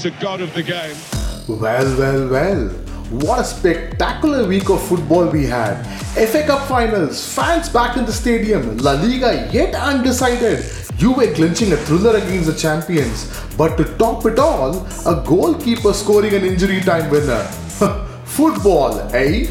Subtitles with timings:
[0.00, 0.96] Is a god of the game.
[1.46, 2.68] Well, well, well.
[3.10, 5.82] What a spectacular week of football we had.
[6.14, 10.64] FA Cup finals, fans back in the stadium, La Liga yet undecided.
[10.96, 13.28] You were clinching a thriller against the champions.
[13.58, 17.44] But to top it all, a goalkeeper scoring an injury time winner.
[18.24, 19.48] football, eh?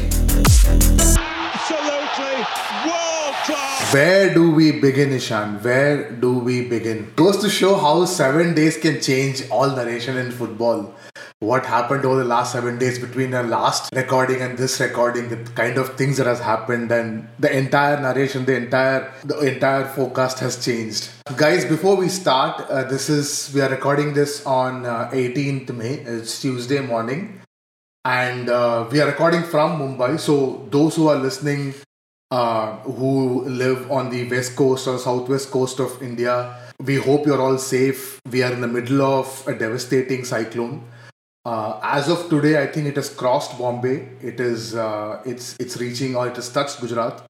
[3.92, 5.64] Where do we begin, Ishan?
[5.64, 7.12] Where do we begin?
[7.16, 10.94] Goes to show how seven days can change all narration in football.
[11.40, 15.38] What happened over the last seven days between the last recording and this recording, the
[15.62, 20.38] kind of things that has happened, and the entire narration, the entire the entire forecast
[20.38, 21.10] has changed.
[21.36, 25.94] Guys, before we start, uh, this is we are recording this on uh, 18th May.
[26.14, 27.40] It's Tuesday morning,
[28.04, 30.20] and uh, we are recording from Mumbai.
[30.20, 31.74] So those who are listening
[32.30, 36.56] uh, who live on the west coast or southwest coast of India.
[36.78, 38.20] We hope you're all safe.
[38.30, 40.82] We are in the middle of a devastating cyclone.
[41.44, 44.08] Uh, as of today, I think it has crossed Bombay.
[44.22, 47.24] It is uh, it's it's reaching or it has touched Gujarat.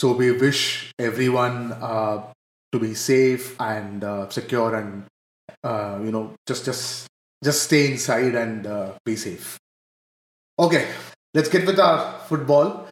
[0.00, 2.22] So we wish everyone uh,
[2.72, 5.04] to be safe and uh, secure and
[5.62, 7.06] uh, you know just just
[7.44, 8.66] just stay inside and
[9.04, 9.58] be safe.
[10.58, 10.88] Okay,
[11.34, 12.88] let's get with our football.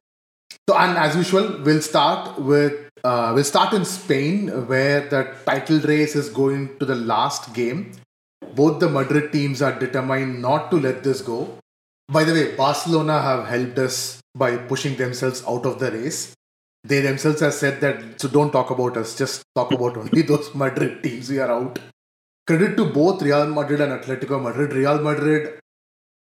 [0.68, 5.80] So, and as usual, we'll start with uh, we'll start in Spain, where the title
[5.80, 7.92] race is going to the last game.
[8.54, 11.58] Both the Madrid teams are determined not to let this go.
[12.08, 16.34] By the way, Barcelona have helped us by pushing themselves out of the race.
[16.82, 20.54] They themselves have said that, so don't talk about us, just talk about only those
[20.54, 21.30] Madrid teams.
[21.30, 21.78] We are out.
[22.46, 24.72] Credit to both Real Madrid and Atletico Madrid.
[24.72, 25.59] Real Madrid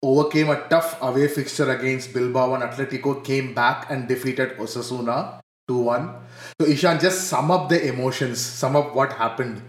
[0.02, 6.20] overcame a tough away fixture against Bilbao and Atletico came back and defeated Osasuna 2-1.
[6.60, 9.62] So Ishan, just sum up the emotions, sum up what happened.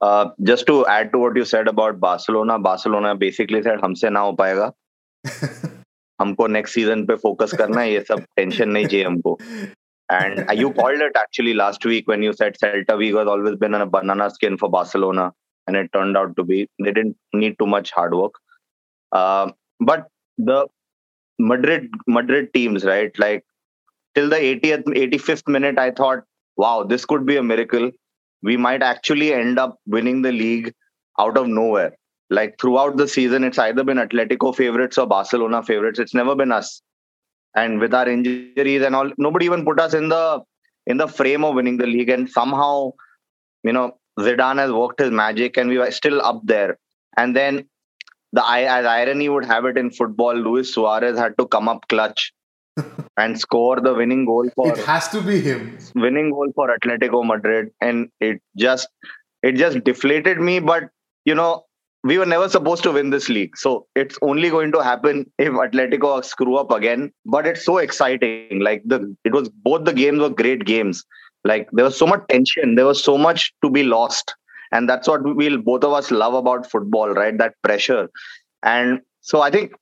[0.00, 4.20] Uh, just to add to what you said about Barcelona, Barcelona basically said हमसे ना
[4.20, 4.72] हो पाएगा
[6.20, 9.38] हमको next season पे focus करना है ये सब tension नहीं चाहिए हमको
[10.10, 13.74] and you called it actually last week when you said Celta Vigo has always been
[13.74, 15.32] a banana skin for Barcelona
[15.68, 18.42] and it turned out to be they didn't need too much hard work
[19.11, 20.07] uh, but
[20.37, 20.67] the
[21.39, 23.45] Madrid Madrid teams right like
[24.15, 26.23] till the 80th 85th minute I thought
[26.55, 27.91] wow this could be a miracle
[28.43, 30.73] we might actually end up winning the league
[31.19, 31.97] out of nowhere.
[32.29, 35.99] Like throughout the season, it's either been Atletico favorites or Barcelona favorites.
[35.99, 36.81] It's never been us.
[37.55, 40.41] And with our injuries and all, nobody even put us in the
[40.85, 42.09] in the frame of winning the league.
[42.09, 42.91] And somehow,
[43.63, 46.77] you know, Zidane has worked his magic, and we were still up there.
[47.15, 47.67] And then
[48.33, 52.33] the as irony would have it in football, Luis Suarez had to come up clutch
[53.17, 55.77] and score the winning goal for It has to be him.
[55.95, 58.87] winning goal for Atletico Madrid, and it just
[59.43, 60.59] it just deflated me.
[60.59, 60.89] But
[61.25, 61.63] you know,
[62.03, 65.49] we were never supposed to win this league, so it's only going to happen if
[65.49, 67.11] Atletico screw up again.
[67.25, 68.59] But it's so exciting.
[68.59, 71.03] Like the it was both the games were great games.
[71.43, 74.35] Like there was so much tension, there was so much to be lost,
[74.71, 77.37] and that's what we'll both of us love about football, right?
[77.37, 78.09] That pressure,
[78.63, 79.73] and so I think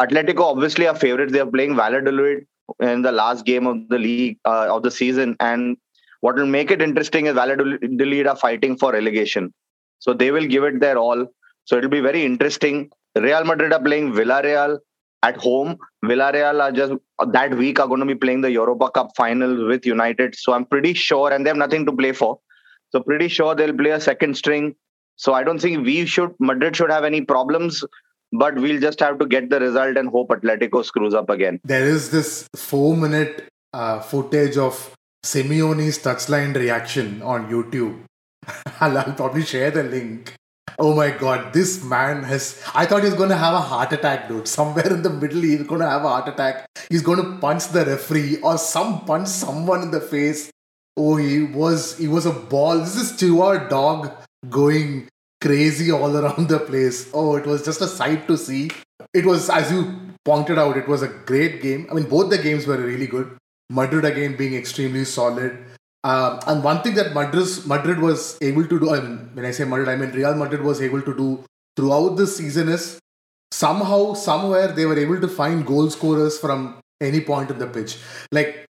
[0.00, 1.32] Atletico obviously are favorites.
[1.32, 2.46] They are playing Valladolid
[2.80, 5.76] in the last game of the league uh, of the season, and
[6.20, 9.52] what will make it interesting is Valladolid are fighting for relegation,
[9.98, 11.26] so they will give it their all.
[11.66, 12.90] So it'll be very interesting.
[13.16, 14.78] Real Madrid are playing Villarreal
[15.22, 15.76] at home.
[16.04, 16.92] Villarreal are just
[17.32, 20.34] that week are going to be playing the Europa Cup final with United.
[20.34, 22.38] So I'm pretty sure, and they have nothing to play for.
[22.94, 24.76] So pretty sure they'll play a second string.
[25.16, 27.84] So I don't think we should Madrid should have any problems
[28.32, 31.60] but we'll just have to get the result and hope Atletico screws up again.
[31.64, 34.94] There is this four minute uh, footage of
[35.24, 38.04] Simeone's touchline reaction on YouTube.
[38.80, 40.34] I'll, I'll probably share the link.
[40.78, 42.60] Oh my god, this man has.
[42.74, 44.48] I thought he was going to have a heart attack, dude.
[44.48, 46.66] Somewhere in the middle, he's going to have a heart attack.
[46.88, 50.50] He's going to punch the referee or some punch someone in the face.
[50.96, 52.78] Oh, he was he was a ball.
[52.78, 54.12] This is Stewart dog
[54.48, 55.08] going
[55.40, 57.10] crazy all around the place.
[57.12, 58.70] Oh, it was just a sight to see.
[59.12, 61.86] It was, as you pointed out, it was a great game.
[61.90, 63.36] I mean, both the games were really good.
[63.70, 65.58] Madrid again being extremely solid.
[66.04, 69.64] Um, and one thing that Madrid, Madrid was able to do, and when I say
[69.64, 71.44] Madrid, I mean Real Madrid was able to do
[71.76, 73.00] throughout the season is
[73.50, 77.98] somehow, somewhere, they were able to find goal scorers from any point in the pitch.
[78.30, 78.66] Like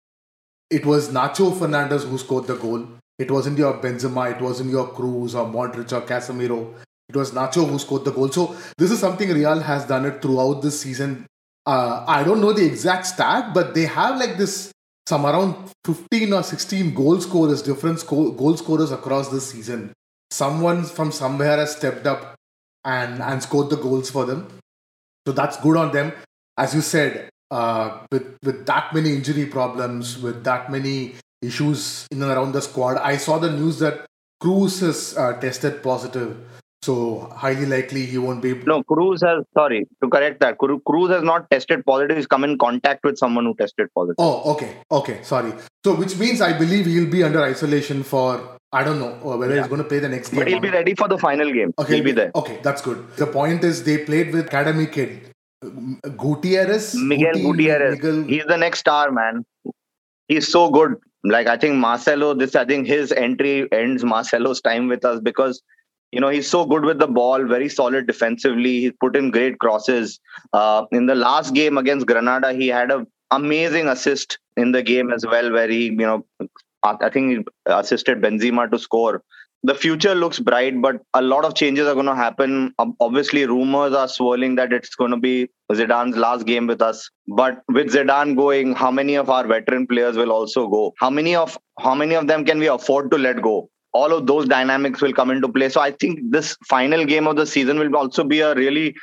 [0.70, 2.88] it was Nacho Fernandez who scored the goal.
[3.18, 6.74] It wasn't your Benzema, it wasn't your Kroos or Modric or Casemiro.
[7.10, 8.30] It was Nacho who scored the goal.
[8.30, 11.26] So this is something Real has done it throughout this season.
[11.66, 14.72] Uh, I don't know the exact stat, but they have like this
[15.08, 19.92] some around 15 or 16 goal scorers, different sco- goal scorers across this season.
[20.30, 22.36] Someone from somewhere has stepped up
[22.86, 24.48] and and scored the goals for them.
[25.26, 26.14] So that's good on them.
[26.58, 32.22] As you said, uh, with with that many injury problems, with that many issues in
[32.22, 34.06] and around the squad, I saw the news that
[34.42, 36.38] Kroos has uh, tested positive.
[36.82, 38.54] So highly likely he won't be.
[38.54, 39.44] No, Kroos has.
[39.54, 40.58] Sorry to correct that.
[40.58, 42.16] Kroos has not tested positive.
[42.16, 44.16] He's come in contact with someone who tested positive.
[44.18, 45.22] Oh, okay, okay.
[45.24, 45.52] Sorry.
[45.84, 49.62] So which means I believe he'll be under isolation for I don't know whether yeah.
[49.62, 50.40] he's going to play the next game.
[50.40, 51.74] But he'll be ready for the final game.
[51.78, 52.32] Okay, he'll be there.
[52.34, 53.06] Okay, that's good.
[53.18, 55.29] The point is they played with academy kid
[55.62, 56.96] Gutierrez.
[56.96, 57.96] Miguel Guti, Gutierrez.
[57.96, 58.24] Miguel...
[58.24, 59.46] He's the next star, man.
[60.28, 60.96] He's so good.
[61.24, 65.62] Like I think Marcelo, this I think his entry ends Marcelo's time with us because
[66.12, 68.82] you know he's so good with the ball, very solid defensively.
[68.82, 70.20] He's put in great crosses.
[70.54, 75.12] Uh, in the last game against Granada, he had an amazing assist in the game
[75.12, 76.26] as well, where he you know
[76.84, 79.22] I think he assisted Benzema to score.
[79.64, 82.74] The future looks bright, but a lot of changes are going to happen.
[83.00, 87.10] Obviously, rumors are swirling that it's going to be Zidane's last game with us.
[87.28, 90.94] But with Zidane going, how many of our veteran players will also go?
[91.00, 93.70] How many of how many of them can we afford to let go?
[93.92, 95.68] All of those dynamics will come into play.
[95.70, 98.96] So I think this final game of the season will also be a really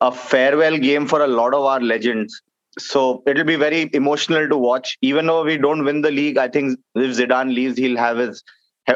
[0.00, 2.40] a farewell game for a lot of our legends
[2.78, 4.96] so it'll be very emotional to watch.
[5.02, 8.42] Even though we don't win the league, I think if Zidane leaves, he'll have his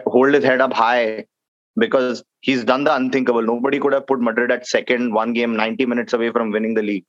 [0.07, 1.27] hold his head up high
[1.77, 3.43] because he's done the unthinkable.
[3.43, 6.83] Nobody could have put Madrid at second, one game, 90 minutes away from winning the
[6.83, 7.05] league.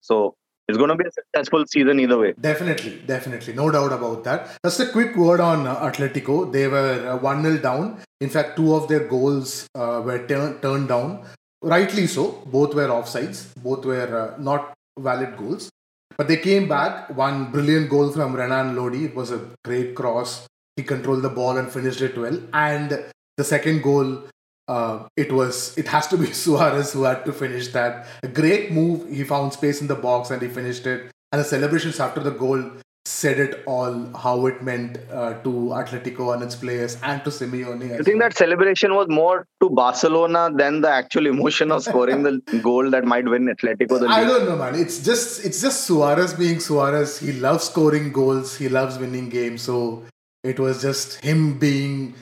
[0.00, 0.34] So
[0.68, 2.34] it's going to be a successful season either way.
[2.40, 3.54] Definitely, definitely.
[3.54, 4.56] No doubt about that.
[4.64, 6.52] Just a quick word on uh, Atletico.
[6.52, 8.00] They were 1 uh, 0 down.
[8.20, 11.24] In fact, two of their goals uh, were tur- turned down.
[11.62, 12.42] Rightly so.
[12.46, 13.54] Both were offsides.
[13.56, 15.70] Both were uh, not valid goals.
[16.16, 19.06] But they came back, one brilliant goal from Renan Lodi.
[19.06, 20.46] It was a great cross.
[20.76, 22.40] He controlled the ball and finished it well.
[22.52, 23.04] And
[23.36, 24.24] the second goal,
[24.68, 28.06] uh, it was it has to be Suarez who had to finish that.
[28.22, 29.08] A great move.
[29.08, 31.10] He found space in the box and he finished it.
[31.32, 32.70] And the celebrations after the goal
[33.06, 35.50] said it all how it meant uh, to
[35.80, 37.98] Atletico and its players and to Simeone.
[37.98, 42.40] I think that celebration was more to Barcelona than the actual emotion of scoring the
[42.62, 44.00] goal that might win Atletico.
[44.00, 44.74] The I don't know, man.
[44.74, 47.18] It's just it's just Suarez being Suarez.
[47.18, 48.56] He loves scoring goals.
[48.56, 49.62] He loves winning games.
[49.62, 50.04] So
[50.42, 52.14] it was just him being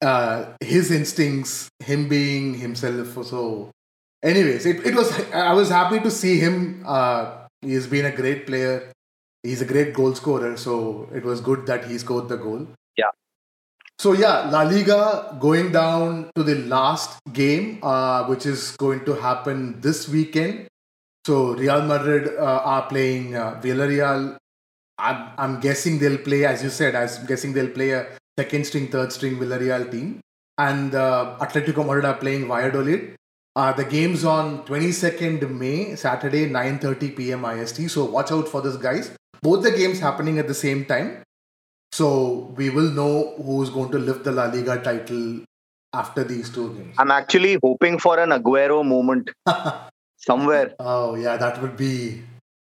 [0.00, 3.26] uh, his instincts, him being himself.
[3.26, 3.70] So,
[4.22, 6.82] anyways, it, it was I was happy to see him.
[6.86, 8.92] Uh, he's been a great player
[9.42, 12.66] he's a great goal scorer, so it was good that he scored the goal.
[12.96, 13.10] Yeah.
[13.98, 19.14] So yeah, La Liga going down to the last game, uh, which is going to
[19.14, 20.68] happen this weekend.
[21.26, 24.36] So Real Madrid uh, are playing uh, Villarreal.
[25.02, 28.06] I'm, I'm guessing they'll play, as you said, I'm guessing they'll play a
[28.38, 30.20] second string, third string Villarreal team.
[30.58, 33.16] And uh, Atletico Madrid are playing Valladolid.
[33.56, 37.44] Uh, the game's on 22nd May, Saturday, 9.30 p.m.
[37.44, 37.90] IST.
[37.90, 39.12] So watch out for this, guys
[39.42, 41.22] both the games happening at the same time.
[41.90, 45.40] So we will know who's going to lift the La Liga title
[45.92, 46.94] after these two games.
[46.98, 49.30] I'm actually hoping for an Aguero moment
[50.16, 50.74] somewhere.
[50.78, 52.22] Oh yeah, that would be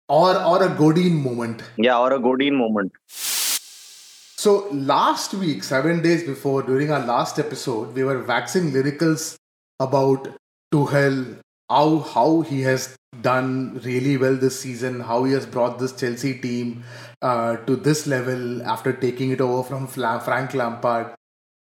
[0.08, 1.62] or or a Godin moment.
[1.76, 2.92] Yeah, or a Godin moment.
[3.08, 9.36] So last week, seven days before, during our last episode, we were waxing lyricals
[9.80, 10.28] about
[10.72, 15.92] Tuchel how how he has done really well this season, how he has brought this
[15.92, 16.84] Chelsea team
[17.22, 21.14] uh, to this level after taking it over from Frank Lampard.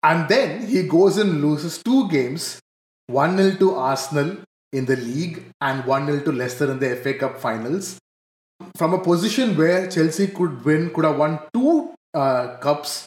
[0.04, 2.60] And then he goes and loses two games
[3.08, 4.38] 1 0 to Arsenal
[4.74, 7.98] in the league and 1 0 to Leicester in the FA Cup finals.
[8.76, 13.06] From a position where Chelsea could win, could have won two uh, cups,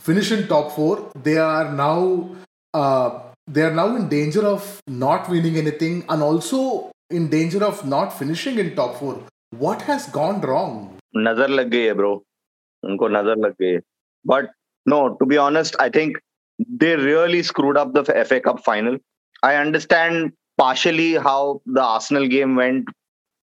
[0.00, 2.30] finish in top four, they are now.
[2.72, 7.86] Uh, they are now in danger of not winning anything and also in danger of
[7.86, 9.22] not finishing in top four.
[9.50, 10.98] What has gone wrong?
[11.12, 12.22] Nazar lag hai, bro.
[12.84, 13.82] Unko nazar lag gayi.
[14.24, 14.50] But
[14.86, 16.16] no, to be honest, I think
[16.58, 18.98] they really screwed up the FA Cup final.
[19.42, 22.86] I understand partially how the Arsenal game went.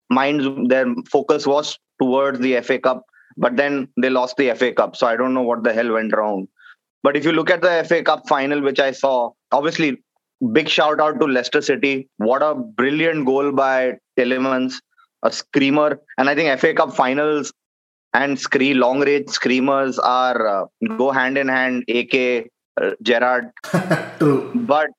[0.09, 3.03] Mind their focus was towards the FA Cup,
[3.37, 4.95] but then they lost the FA Cup.
[4.95, 6.47] So I don't know what the hell went wrong.
[7.03, 10.01] But if you look at the FA Cup final, which I saw, obviously,
[10.53, 12.09] big shout out to Leicester City.
[12.17, 14.73] What a brilliant goal by Tielemans,
[15.23, 15.99] a screamer.
[16.17, 17.53] And I think FA Cup finals
[18.13, 20.65] and scree long range screamers are uh,
[20.97, 21.83] go hand in hand.
[21.89, 22.47] AK,
[22.81, 23.51] uh, Gerrard.
[24.19, 24.51] True.
[24.55, 24.89] But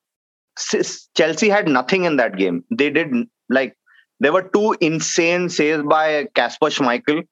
[1.17, 2.65] Chelsea had nothing in that game.
[2.71, 3.13] They did
[3.49, 3.75] like
[4.21, 7.27] there were two insane saves by Casper Schmeichel.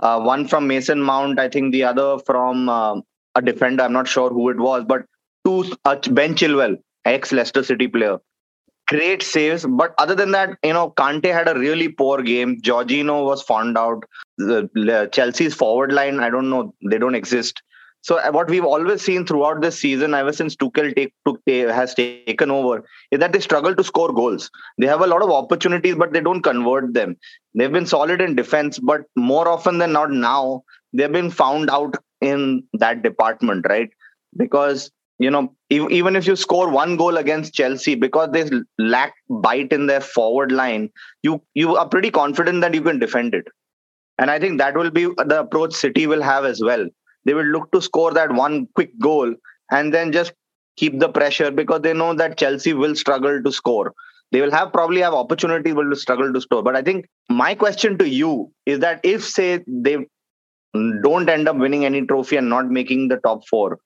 [0.00, 3.00] Uh, one from Mason Mount, I think the other from uh,
[3.34, 3.84] a defender.
[3.84, 5.06] I'm not sure who it was, but
[5.46, 8.18] two uh, Ben Chilwell, ex Leicester City player.
[8.88, 9.64] great saves.
[9.66, 12.60] But other than that, you know, Kante had a really poor game.
[12.60, 14.04] Jorginho was found out.
[14.38, 17.62] The, the Chelsea's forward line, I don't know, they don't exist.
[18.02, 21.94] So uh, what we've always seen throughout this season, ever since Tuchel take, took, has
[21.94, 24.50] taken over, is that they struggle to score goals.
[24.78, 27.16] They have a lot of opportunities, but they don't convert them.
[27.54, 31.94] They've been solid in defense, but more often than not now, they've been found out
[32.20, 33.90] in that department, right?
[34.36, 39.72] Because you know, even if you score one goal against Chelsea, because they lack bite
[39.72, 40.90] in their forward line,
[41.22, 43.44] you you are pretty confident that you can defend it.
[44.18, 46.88] And I think that will be the approach City will have as well
[47.24, 49.34] they will look to score that one quick goal
[49.70, 50.32] and then just
[50.76, 53.92] keep the pressure because they know that Chelsea will struggle to score.
[54.30, 56.62] They will have probably have opportunity will struggle to score.
[56.62, 59.98] But I think my question to you is that if say they
[61.02, 63.78] don't end up winning any trophy and not making the top four,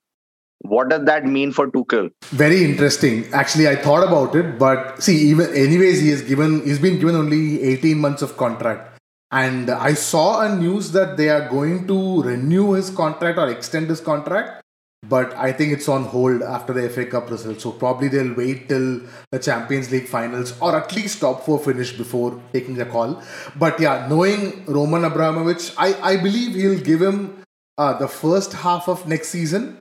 [0.60, 2.10] what does that mean for Tuchel?
[2.26, 3.26] Very interesting.
[3.32, 7.16] Actually, I thought about it, but see, even anyways, he is given he's been given
[7.16, 8.95] only 18 months of contract
[9.30, 13.88] and I saw a news that they are going to renew his contract or extend
[13.88, 14.62] his contract,
[15.08, 17.60] but I think it's on hold after the FA Cup result.
[17.60, 19.00] So probably they'll wait till
[19.32, 23.22] the Champions League finals or at least top four finish before taking the call.
[23.56, 27.42] But yeah, knowing Roman Abramovich, I, I believe he'll give him
[27.78, 29.78] uh, the first half of next season,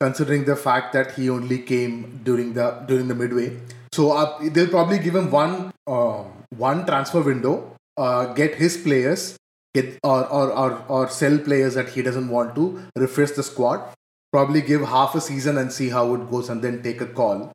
[0.00, 3.60] considering the fact that he only came during the during the midway.
[3.92, 6.24] So uh, they'll probably give him one uh,
[6.56, 9.36] one transfer window uh, get his players
[9.74, 13.94] get or, or, or, or sell players that he doesn't want to, refresh the squad,
[14.32, 17.52] probably give half a season and see how it goes and then take a call.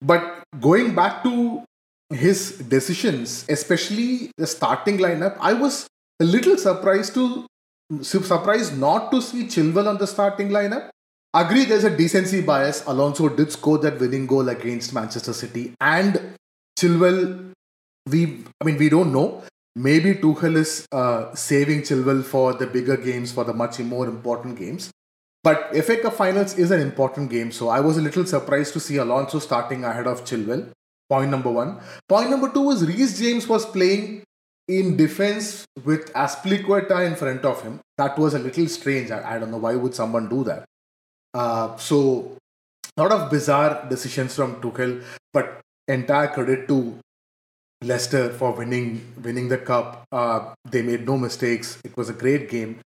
[0.00, 1.64] But going back to
[2.10, 5.86] his decisions, especially the starting lineup, I was
[6.20, 7.46] a little surprised to
[8.00, 10.88] surprised not to see Chilwell on the starting lineup.
[11.34, 12.84] Agree, there's a recency bias.
[12.86, 16.36] Alonso did score that winning goal against Manchester City, and
[16.78, 17.52] Chilwell.
[18.08, 19.42] We, I mean, we don't know,
[19.74, 24.58] Maybe Tuchel is uh, saving Chilwell for the bigger games, for the much more important
[24.58, 24.90] games.
[25.42, 28.80] But FA Cup Finals is an important game, so I was a little surprised to
[28.80, 30.70] see Alonso starting ahead of Chilwell.
[31.08, 31.80] Point number one.
[32.08, 34.22] Point number two was Reece James was playing
[34.68, 37.80] in defense with Azpilicueta in front of him.
[37.98, 39.10] That was a little strange.
[39.10, 40.64] I, I don't know why would someone do that.
[41.34, 42.36] Uh, so,
[42.96, 45.02] a lot of bizarre decisions from Tuchel,
[45.32, 46.98] but entire credit to
[47.84, 50.04] Leicester for winning winning the cup.
[50.12, 51.78] Uh, they made no mistakes.
[51.84, 52.80] It was a great game,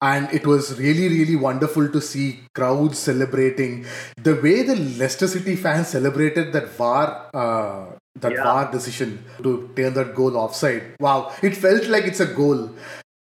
[0.00, 3.86] and it was really really wonderful to see crowds celebrating
[4.16, 7.86] the way the Leicester City fans celebrated that VAR uh,
[8.20, 8.42] that yeah.
[8.42, 10.96] VAR decision to turn that goal offside.
[11.00, 12.70] Wow, it felt like it's a goal.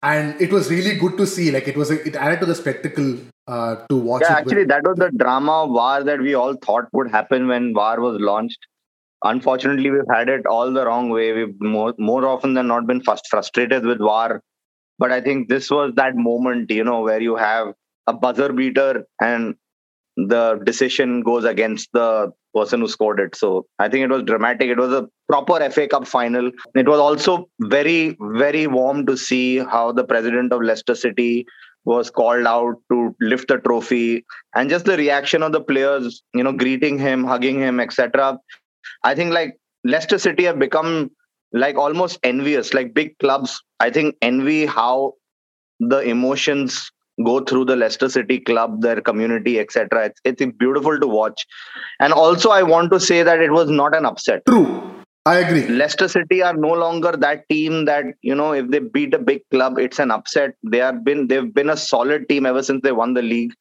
[0.04, 1.50] And it was really good to see.
[1.50, 4.22] Like it was, a, it added to the spectacle uh, to watch.
[4.22, 4.68] Yeah, actually, with.
[4.68, 8.22] that was the drama of VAR that we all thought would happen when VAR was
[8.22, 8.68] launched
[9.24, 11.34] unfortunately we've had it all the wrong way.
[11.34, 14.42] We've more, more often than not been frustrated with var
[14.98, 17.74] but i think this was that moment you know where you have
[18.08, 19.56] a buzzer beater and
[20.18, 23.36] the decision goes against the person who scored it.
[23.36, 24.70] So i think it was dramatic.
[24.70, 26.52] It was a proper fa cup final.
[26.74, 31.46] It was also very very warm to see how the president of leicester city
[31.84, 36.44] was called out to lift the trophy and just the reaction of the players you
[36.44, 38.40] know greeting him hugging him etc
[39.04, 41.12] I think like Leicester City have become
[41.54, 43.62] like almost envious, like big clubs.
[43.80, 45.14] I think envy how
[45.80, 46.92] the emotions
[47.24, 50.06] go through the Leicester City club, their community, etc.
[50.06, 51.46] It's, it's beautiful to watch.
[52.00, 54.42] And also, I want to say that it was not an upset.
[54.48, 54.92] True.
[55.28, 55.68] I agree.
[55.68, 59.42] Leicester City are no longer that team that you know if they beat a big
[59.50, 60.52] club, it's an upset.
[60.64, 63.54] They have been they've been a solid team ever since they won the league.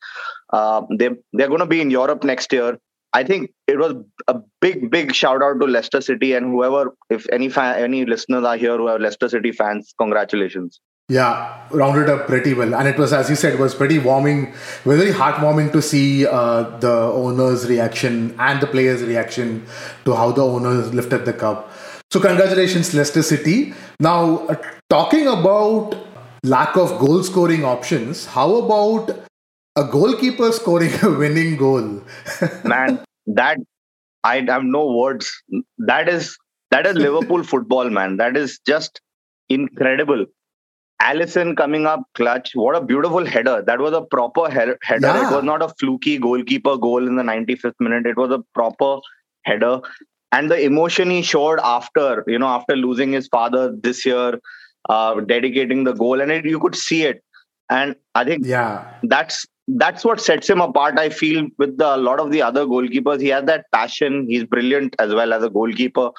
[0.52, 2.78] Uh, they they're going to be in Europe next year.
[3.14, 3.94] I think it was
[4.26, 8.56] a big, big shout out to Leicester City and whoever, if any any listeners are
[8.56, 10.80] here who are Leicester City fans, congratulations.
[11.08, 14.54] Yeah, rounded up pretty well, and it was, as you said, was pretty warming,
[14.84, 19.66] very heartwarming to see uh, the owner's reaction and the players' reaction
[20.06, 21.70] to how the owners lifted the cup.
[22.10, 23.74] So, congratulations, Leicester City.
[24.00, 24.56] Now, uh,
[24.88, 25.94] talking about
[26.42, 29.24] lack of goal scoring options, how about
[29.76, 32.02] a goalkeeper scoring a winning goal.
[32.64, 33.58] Man, that
[34.22, 35.30] I have no words.
[35.78, 36.36] That is
[36.70, 38.16] that is Liverpool football, man.
[38.16, 39.00] That is just
[39.48, 40.26] incredible.
[41.02, 42.52] Alisson coming up clutch.
[42.54, 43.62] What a beautiful header.
[43.66, 45.06] That was a proper he- header.
[45.06, 45.28] Yeah.
[45.28, 48.06] It was not a fluky goalkeeper goal in the 95th minute.
[48.06, 49.00] It was a proper
[49.42, 49.80] header.
[50.32, 54.40] And the emotion he showed after, you know, after losing his father this year,
[54.88, 57.22] uh, dedicating the goal, and it, you could see it.
[57.70, 60.98] And I think yeah, that's that's what sets him apart.
[60.98, 64.26] I feel with the, a lot of the other goalkeepers, he has that passion.
[64.28, 66.10] He's brilliant as well as a goalkeeper,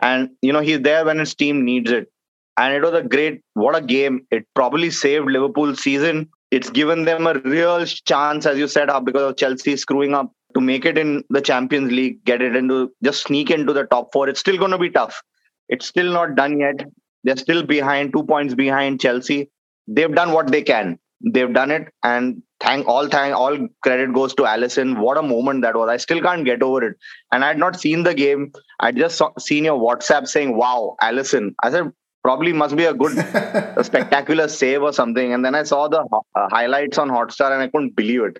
[0.00, 2.08] and you know he's there when his team needs it.
[2.56, 4.26] And it was a great, what a game!
[4.30, 6.28] It probably saved Liverpool's season.
[6.50, 10.30] It's given them a real chance, as you said, uh, because of Chelsea screwing up
[10.54, 14.10] to make it in the Champions League, get it into just sneak into the top
[14.12, 14.28] four.
[14.28, 15.20] It's still going to be tough.
[15.68, 16.86] It's still not done yet.
[17.24, 19.50] They're still behind, two points behind Chelsea.
[19.88, 20.98] They've done what they can.
[21.22, 24.98] They've done it, and thank all thank all credit goes to Alisson.
[24.98, 25.88] What a moment that was!
[25.88, 26.96] I still can't get over it.
[27.32, 28.52] And I had not seen the game.
[28.80, 31.92] I just saw, seen your WhatsApp saying, "Wow, Alisson." I said,
[32.24, 33.16] probably must be a good,
[33.76, 35.32] a spectacular save or something.
[35.32, 38.38] And then I saw the uh, highlights on Hotstar, and I couldn't believe it.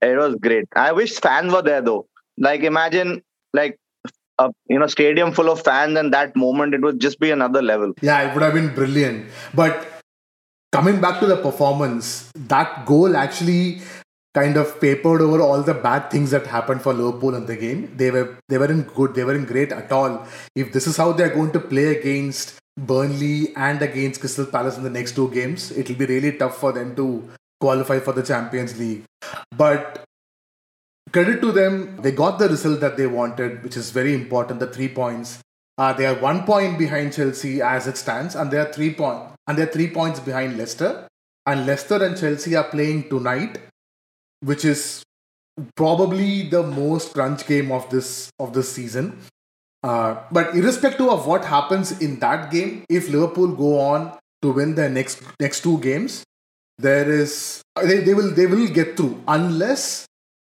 [0.00, 0.66] It was great.
[0.74, 2.06] I wish fans were there though.
[2.36, 3.22] Like imagine
[3.52, 3.78] like
[4.38, 7.62] a you know stadium full of fans and that moment it would just be another
[7.62, 7.92] level.
[8.02, 9.26] Yeah, it would have been brilliant.
[9.54, 9.93] But
[10.74, 13.80] coming back to the performance, that goal actually
[14.34, 17.96] kind of papered over all the bad things that happened for Liverpool in the game.
[17.96, 20.26] They were they weren't good, they weren't great at all.
[20.56, 24.82] If this is how they're going to play against Burnley and against Crystal Palace in
[24.82, 27.06] the next two games, it'll be really tough for them to
[27.60, 29.04] qualify for the Champions League.
[29.56, 30.02] But
[31.12, 34.58] credit to them, they got the result that they wanted, which is very important.
[34.58, 35.38] The three points.
[35.76, 39.34] Uh, they are one point behind Chelsea as it stands, and they are three point
[39.46, 41.08] and they're three points behind Leicester.
[41.46, 43.58] And Leicester and Chelsea are playing tonight,
[44.40, 45.02] which is
[45.76, 49.18] probably the most crunch game of this of this season.
[49.82, 54.74] Uh, but irrespective of what happens in that game, if Liverpool go on to win
[54.74, 56.24] their next next two games,
[56.78, 60.06] there is they, they will they will get through unless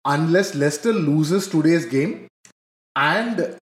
[0.05, 2.27] unless Leicester loses today's game
[2.95, 3.57] and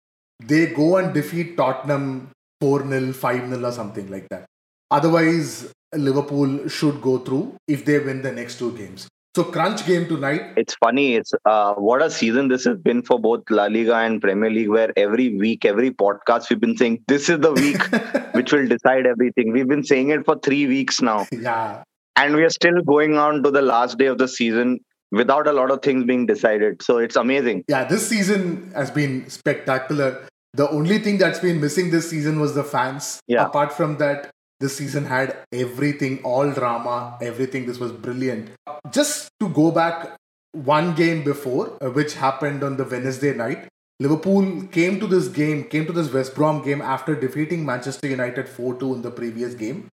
[0.46, 2.30] they go and defeat Tottenham
[2.60, 4.46] 4 0, 5 0 or something like that.
[4.90, 9.08] Otherwise, Liverpool should go through if they win the next two games.
[9.36, 10.54] So crunch game tonight.
[10.56, 11.14] It's funny.
[11.14, 14.68] It's uh, what a season this has been for both La Liga and Premier League,
[14.68, 17.80] where every week, every podcast, we've been saying this is the week
[18.34, 19.52] which will decide everything.
[19.52, 21.26] We've been saying it for three weeks now.
[21.30, 21.84] Yeah.
[22.16, 25.52] And we are still going on to the last day of the season without a
[25.52, 26.82] lot of things being decided.
[26.82, 27.64] So it's amazing.
[27.68, 30.26] Yeah, this season has been spectacular.
[30.54, 33.20] The only thing that's been missing this season was the fans.
[33.26, 33.46] Yeah.
[33.46, 37.66] Apart from that, this season had everything, all drama, everything.
[37.66, 38.50] This was brilliant.
[38.90, 40.16] Just to go back
[40.52, 43.68] one game before, uh, which happened on the Wednesday night,
[44.00, 48.48] Liverpool came to this game, came to this West Brom game after defeating Manchester United
[48.48, 49.88] 4 2 in the previous game,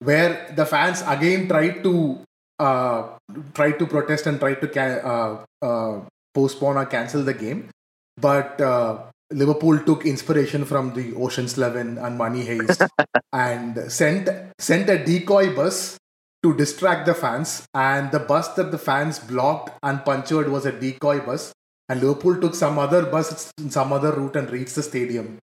[0.00, 2.20] where the fans again tried to
[2.58, 3.18] uh,
[3.54, 6.00] tried to protest and tried to ca- uh, uh,
[6.34, 7.70] postpone or cancel the game.
[8.16, 8.98] But uh,
[9.32, 12.88] Liverpool took inspiration from the Ocean's Eleven and Money Heist
[13.32, 15.98] and sent sent a decoy bus
[16.42, 17.64] to distract the fans.
[17.74, 21.52] And the bus that the fans blocked and punctured was a decoy bus.
[21.88, 25.38] And Liverpool took some other bus, some other route, and reached the stadium.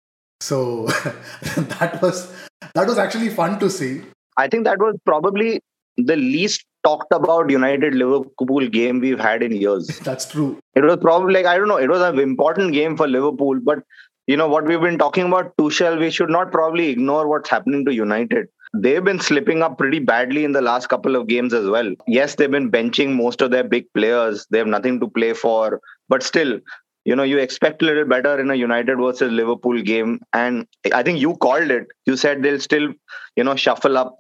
[0.40, 0.86] So
[1.56, 2.32] that was
[2.74, 4.02] that was actually fun to see.
[4.36, 5.60] I think that was probably
[5.96, 9.87] the least talked about United Liverpool game we've had in years.
[10.00, 10.59] That's true.
[10.74, 11.78] It was probably like I don't know.
[11.78, 13.78] It was an important game for Liverpool, but
[14.26, 15.98] you know what we've been talking about Tuchel.
[15.98, 18.46] We should not probably ignore what's happening to United.
[18.76, 21.94] They've been slipping up pretty badly in the last couple of games as well.
[22.09, 24.46] Yes, they've been benching most of their big players.
[24.50, 26.59] They have nothing to play for, but still,
[27.04, 30.20] you know, you expect a little better in a United versus Liverpool game.
[30.33, 31.87] And I think you called it.
[32.07, 32.92] You said they'll still,
[33.37, 34.18] you know, shuffle up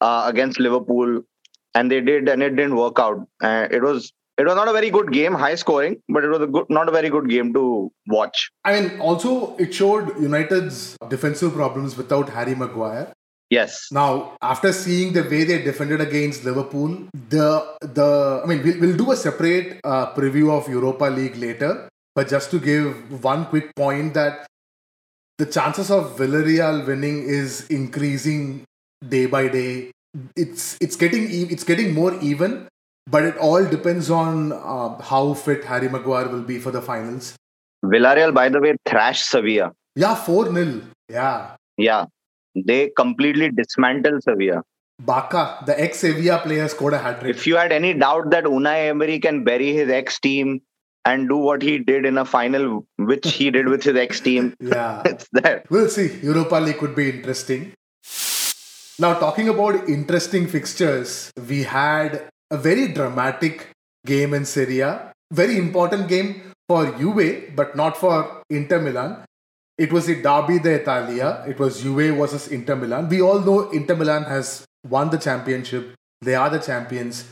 [0.00, 1.22] uh, against Liverpool,
[1.74, 3.26] and they did, and it didn't work out.
[3.42, 6.40] Uh, it was it was not a very good game, high scoring, but it was
[6.40, 8.50] a good, not a very good game to watch.
[8.64, 13.12] I mean, also it showed United's defensive problems without Harry Maguire.
[13.50, 13.88] Yes.
[13.90, 18.96] Now, after seeing the way they defended against Liverpool, the the I mean, we'll, we'll
[18.96, 21.88] do a separate uh, preview of Europa League later.
[22.14, 24.46] But just to give one quick point that
[25.38, 28.64] the chances of Villarreal winning is increasing
[29.06, 29.90] day by day.
[30.36, 32.68] It's it's getting it's getting more even,
[33.06, 37.36] but it all depends on uh, how fit Harry Maguire will be for the finals.
[37.84, 39.72] Villarreal, by the way, thrashed Sevilla.
[39.94, 41.56] Yeah, four 0 Yeah.
[41.76, 42.06] Yeah,
[42.54, 44.62] they completely dismantled Sevilla.
[45.00, 47.36] Bacca, the ex Sevilla player, scored a hat trick.
[47.36, 50.60] If you had any doubt that Unai Emery can bury his ex team
[51.04, 54.54] and do what he did in a final, which he did with his ex team,
[54.60, 55.02] Yeah.
[55.04, 55.62] it's there.
[55.70, 56.18] We'll see.
[56.20, 57.72] Europa League could be interesting.
[59.00, 63.68] Now, talking about interesting fixtures, we had a very dramatic
[64.04, 65.12] game in Serie A.
[65.30, 69.24] Very important game for Juve, but not for Inter Milan.
[69.76, 71.44] It was the Derby d'Italia.
[71.46, 73.08] It was Juve versus Inter Milan.
[73.08, 75.94] We all know Inter Milan has won the championship.
[76.20, 77.24] They are the champions.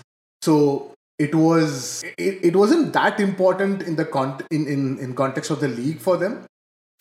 [0.43, 5.51] So it was it, it wasn't that important in the con- in, in in context
[5.51, 6.45] of the league for them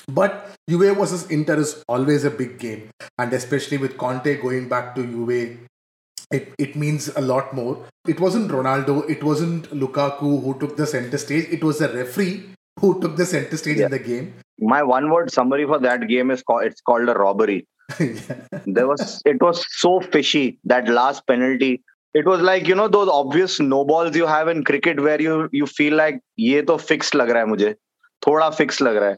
[0.07, 2.89] but Juve versus Inter is always a big game.
[3.17, 5.57] And especially with Conte going back to Juve
[6.31, 7.85] it, it means a lot more.
[8.07, 11.47] It wasn't Ronaldo it wasn't Lukaku who took the center stage.
[11.49, 13.85] It was the referee who took the center stage yeah.
[13.85, 14.33] in the game.
[14.59, 17.67] My one word summary for that game is called it's called a robbery.
[17.99, 18.61] Yeah.
[18.65, 21.83] there was it was so fishy that last penalty.
[22.13, 25.67] It was like you know those obvious snowballs you have in cricket where you you
[25.67, 27.75] feel like ye to fixed lag raha hai mujhe.
[28.25, 29.17] Thoda fixed lag raha hai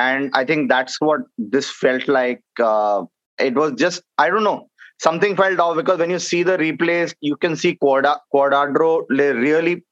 [0.00, 1.20] and i think that's what
[1.56, 3.02] this felt like uh,
[3.48, 4.60] it was just i don't know
[5.06, 9.82] something felt off because when you see the replays you can see Cuadrado really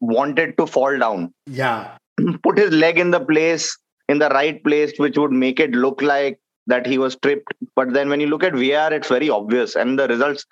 [0.00, 1.32] wanted to fall down.
[1.46, 1.96] Yeah.
[2.42, 3.76] Put his leg in the place
[4.08, 7.52] in the right place which would make it look like that he was tripped.
[7.76, 9.76] But then when you look at vr it's very obvious.
[9.76, 10.44] And the results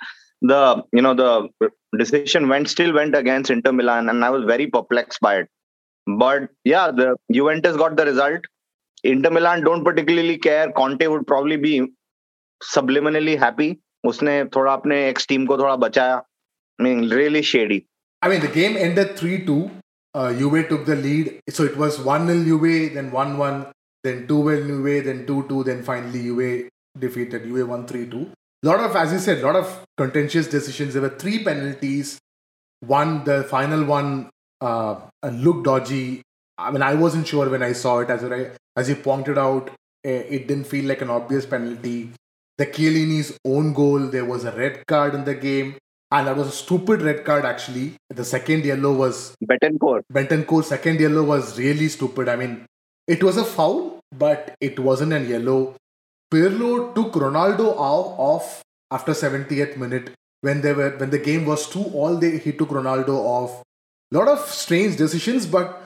[0.42, 1.48] the you know the
[1.96, 5.48] decision went still went against Inter Milan, and I was very perplexed by it.
[6.06, 8.40] But yeah, the Juventus got the result.
[9.06, 10.70] Inter Milan don't particularly care.
[10.72, 11.74] Conte would probably be
[12.74, 13.74] subliminally happy.
[14.06, 16.22] उसने थोड़ा अपने x team को थोड़ा बचाया.
[16.78, 17.86] I mean, really shady.
[18.22, 19.70] I mean, the game ended 3 2.
[20.14, 21.40] Uh, Juve took the lead.
[21.50, 23.66] So it was 1 0 Juve, then 1 1,
[24.04, 27.44] then 2 0 Juve, then 2 2, then finally Juve defeated.
[27.44, 28.26] Juve won 3 2.
[28.62, 30.94] A lot of, as you said, a lot of contentious decisions.
[30.94, 32.18] There were three penalties.
[32.80, 34.96] One, the final one, uh,
[35.30, 36.22] looked dodgy.
[36.58, 38.28] I mean, I wasn't sure when I saw it as a
[38.76, 39.70] as you pointed out,
[40.04, 42.12] eh, it didn't feel like an obvious penalty.
[42.58, 45.76] The Chiellini's own goal, there was a red card in the game,
[46.10, 47.44] and that was a stupid red card.
[47.44, 50.02] Actually, the second yellow was Bentancur.
[50.12, 52.28] Bentancur second yellow was really stupid.
[52.28, 52.66] I mean,
[53.06, 55.74] it was a foul, but it wasn't a yellow.
[56.32, 61.84] Pirlo took Ronaldo off after 70th minute when they were when the game was two
[61.84, 63.62] all day he took Ronaldo off.
[64.12, 65.85] A lot of strange decisions, but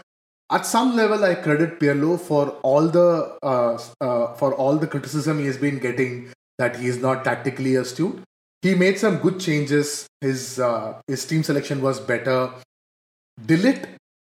[0.50, 5.38] at some level I credit Pirlo for all the uh, uh, for all the criticism
[5.38, 8.20] he has been getting that he is not tactically astute.
[8.62, 10.06] He made some good changes.
[10.20, 12.50] His uh, his team selection was better.
[13.46, 13.78] De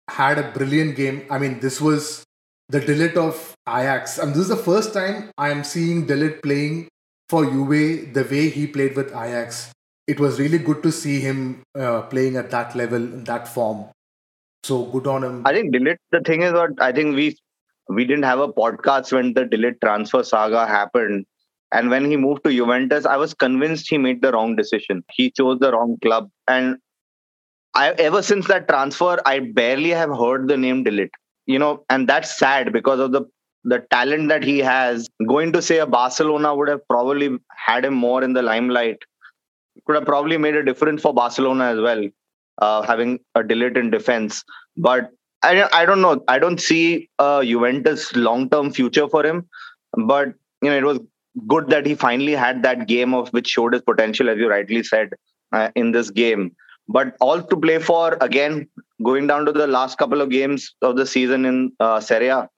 [0.09, 1.25] had a brilliant game.
[1.29, 2.23] I mean, this was
[2.69, 4.17] the De of Ajax.
[4.17, 6.87] And this is the first time I am seeing De playing
[7.29, 9.71] for Juve the way he played with Ajax.
[10.07, 13.85] It was really good to see him uh, playing at that level, in that form.
[14.65, 15.41] So good on him.
[15.45, 17.37] I think De the thing is what I think we
[17.87, 21.25] we didn't have a podcast when the De transfer saga happened.
[21.71, 25.03] And when he moved to Juventus, I was convinced he made the wrong decision.
[25.11, 26.29] He chose the wrong club.
[26.47, 26.77] And
[27.75, 31.09] I ever since that transfer, I barely have heard the name De
[31.45, 33.23] you know, and that's sad because of the
[33.63, 35.07] the talent that he has.
[35.27, 38.97] Going to say a Barcelona would have probably had him more in the limelight.
[39.85, 42.03] Could have probably made a difference for Barcelona as well,
[42.59, 44.43] uh, having a De Ligt in defense.
[44.77, 45.11] But
[45.43, 46.23] I I don't know.
[46.27, 49.47] I don't see Juventus long term future for him.
[49.95, 50.99] But you know, it was
[51.47, 54.83] good that he finally had that game of which showed his potential, as you rightly
[54.83, 55.09] said,
[55.51, 56.55] uh, in this game.
[56.87, 58.67] But all to play for again
[59.03, 62.49] going down to the last couple of games of the season in uh, Serie A,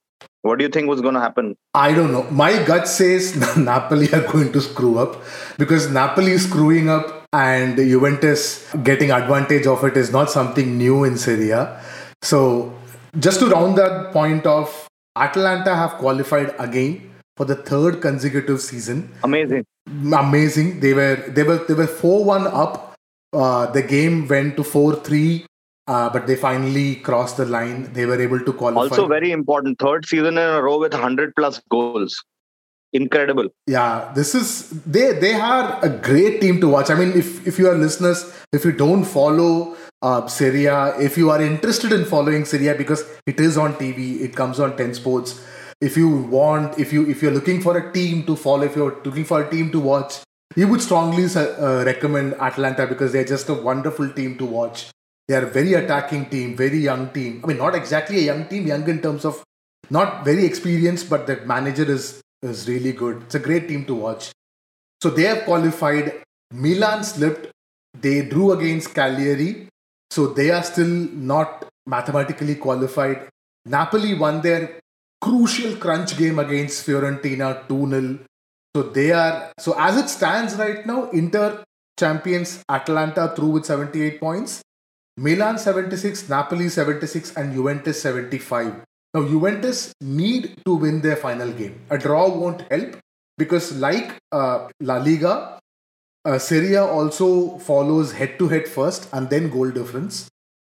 [0.42, 1.56] what do you think was going to happen?
[1.74, 2.24] I don't know.
[2.30, 5.22] My gut says Napoli are going to screw up
[5.58, 8.42] because Napoli is screwing up and Juventus
[8.84, 11.80] getting advantage of it is not something new in Serie A.
[12.22, 12.74] So,
[13.20, 19.14] just to round that point off, Atalanta have qualified again for the third consecutive season.
[19.24, 19.66] Amazing.
[20.14, 20.80] Amazing.
[20.80, 22.96] They were they were they were 4-1 up.
[23.34, 25.46] Uh, the game went to 4-3
[25.88, 27.92] uh, but they finally crossed the line.
[27.94, 28.82] They were able to qualify.
[28.82, 29.80] Also, very important.
[29.80, 32.22] Third season in a row with 100 plus goals.
[32.98, 33.50] Incredible.
[33.68, 35.14] Yeah, this is they.
[35.24, 36.90] They are a great team to watch.
[36.90, 41.18] I mean, if if you are listeners, if you don't follow uh, Serie A, if
[41.18, 44.76] you are interested in following Serie A because it is on TV, it comes on
[44.78, 45.40] Ten Sports.
[45.80, 49.00] If you want, if you if you're looking for a team to follow, if you're
[49.06, 50.20] looking for a team to watch,
[50.56, 54.88] you would strongly uh, recommend Atalanta because they're just a wonderful team to watch.
[55.28, 57.42] They are a very attacking team, very young team.
[57.44, 59.44] I mean, not exactly a young team, young in terms of
[59.90, 63.24] not very experienced, but the manager is is really good.
[63.24, 64.32] It's a great team to watch.
[65.02, 66.24] So they have qualified.
[66.52, 67.52] Milan slipped.
[68.00, 69.68] They drew against Cagliari.
[70.12, 73.30] So they are still not mathematically qualified.
[73.66, 74.80] Napoli won their
[75.22, 78.20] crucial crunch game against Fiorentina 2 0.
[78.76, 81.64] So they are, so as it stands right now, Inter
[82.00, 84.62] champions Atalanta through with 78 points.
[85.18, 88.84] Milan 76, Napoli 76, and Juventus 75.
[89.14, 91.82] Now, Juventus need to win their final game.
[91.90, 92.98] A draw won't help
[93.38, 95.60] because, like uh, La Liga,
[96.26, 100.28] uh, Serie also follows head to head first and then goal difference.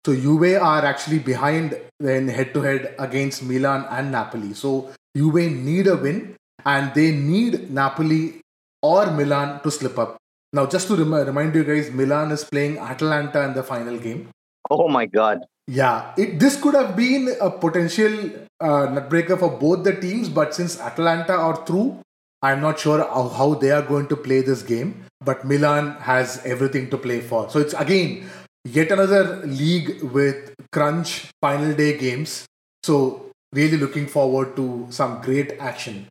[0.06, 4.54] So Juve are actually behind in head to head against Milan and Napoli.
[4.54, 8.42] So Juve need a win and they need Napoli
[8.82, 10.18] or Milan to slip up.
[10.52, 14.30] Now, just to rem- remind you guys, Milan is playing Atalanta in the final game.
[14.70, 15.46] Oh my God.
[15.68, 20.54] Yeah, it, this could have been a potential uh, nutbreaker for both the teams, but
[20.54, 22.00] since Atalanta are through,
[22.42, 25.06] I'm not sure how, how they are going to play this game.
[25.24, 27.50] But Milan has everything to play for.
[27.50, 28.30] So it's again
[28.66, 32.46] yet another league with crunch final day games.
[32.84, 36.08] So really looking forward to some great action.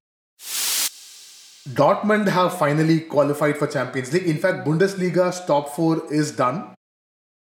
[1.69, 4.27] Dortmund have finally qualified for Champions League.
[4.27, 6.75] In fact, Bundesliga's top four is done.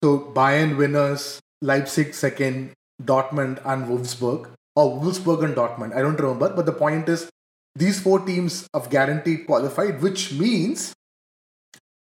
[0.04, 2.72] So Bayern winners, Leipzig second,
[3.04, 5.96] Dortmund and Wolfsburg, or Wolfsburg and Dortmund.
[5.96, 7.30] I don't remember, but the point is
[7.76, 10.94] these four teams have guaranteed qualified, which means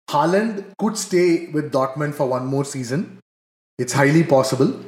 [0.09, 3.19] Haaland could stay with Dortmund for one more season.
[3.77, 4.79] It's highly possible.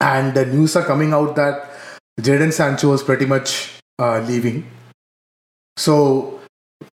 [0.00, 1.70] And the news are coming out that
[2.20, 4.66] Jadon Sancho is pretty much uh, leaving.
[5.76, 6.41] So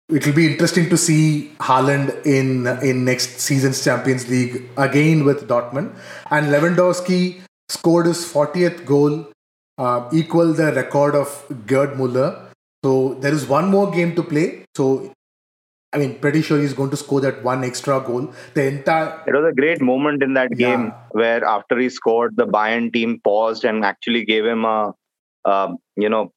[0.09, 5.47] it will be interesting to see Haaland in in next season's Champions League again with
[5.49, 5.95] Dortmund.
[6.31, 9.27] And Lewandowski scored his 40th goal,
[9.77, 12.51] uh, equal the record of Gerd Muller.
[12.85, 14.65] So there is one more game to play.
[14.77, 15.13] So
[15.93, 18.33] I mean, pretty sure he's going to score that one extra goal.
[18.55, 22.47] The entire it was a great moment in that game where after he scored, the
[22.47, 24.95] Bayern team paused and actually gave him a,
[25.47, 26.31] uh, you know,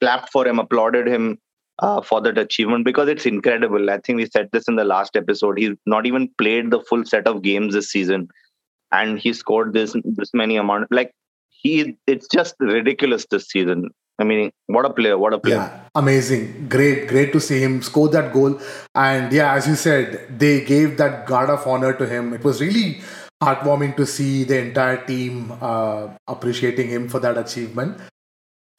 [0.00, 1.38] clapped for him, applauded him
[1.80, 3.90] uh, for that achievement because it's incredible.
[3.90, 5.58] I think we said this in the last episode.
[5.58, 8.28] He's not even played the full set of games this season,
[8.92, 10.88] and he scored this this many amount.
[10.90, 11.12] Like
[11.50, 13.90] he, it's just ridiculous this season.
[14.18, 15.18] I mean, what a player!
[15.18, 15.56] What a player!
[15.56, 18.60] Yeah, amazing, great, great to see him score that goal.
[18.94, 22.32] And yeah, as you said, they gave that guard of honor to him.
[22.32, 23.00] It was really
[23.42, 27.98] heartwarming to see the entire team uh, appreciating him for that achievement.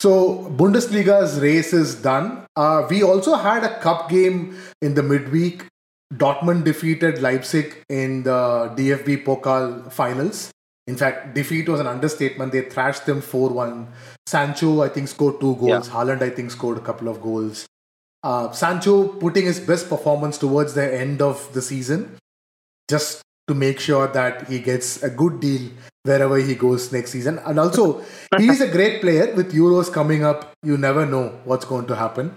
[0.06, 2.46] So Bundesliga's race is done.
[2.56, 5.66] Uh, we also had a cup game in the midweek.
[6.14, 10.52] Dortmund defeated Leipzig in the DFB Pokal finals.
[10.86, 12.52] In fact, defeat was an understatement.
[12.52, 13.88] They thrashed them 4 1.
[14.28, 15.88] Sancho, I think, scored two goals.
[15.88, 15.96] Yeah.
[15.96, 17.66] Haaland, I think, scored a couple of goals.
[18.22, 22.16] Uh, Sancho putting his best performance towards the end of the season
[22.88, 25.70] just to make sure that he gets a good deal
[26.04, 27.40] wherever he goes next season.
[27.40, 28.04] And also,
[28.38, 30.54] he's a great player with Euros coming up.
[30.64, 32.34] You never know what's going to happen.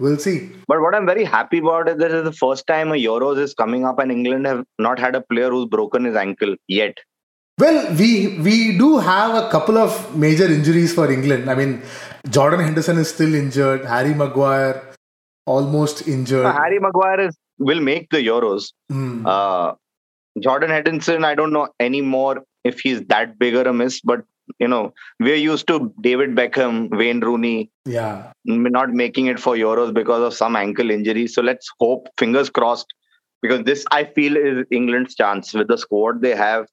[0.00, 0.50] We'll see.
[0.66, 3.54] But what I'm very happy about is this is the first time a Euros is
[3.54, 6.98] coming up, and England have not had a player who's broken his ankle yet.
[7.58, 11.48] Well, we we do have a couple of major injuries for England.
[11.48, 11.82] I mean,
[12.28, 13.84] Jordan Henderson is still injured.
[13.84, 14.82] Harry Maguire
[15.46, 16.44] almost injured.
[16.44, 18.72] Uh, Harry Maguire is will make the Euros.
[18.90, 19.24] Mm.
[19.24, 19.74] Uh,
[20.40, 24.24] Jordan Henderson, I don't know anymore if he's that bigger a miss, but
[24.58, 29.94] you know, we're used to David Beckham, Wayne Rooney, yeah, not making it for Euros
[29.94, 31.26] because of some ankle injury.
[31.26, 32.92] So let's hope, fingers crossed,
[33.40, 36.66] because this I feel is England's chance with the squad they have.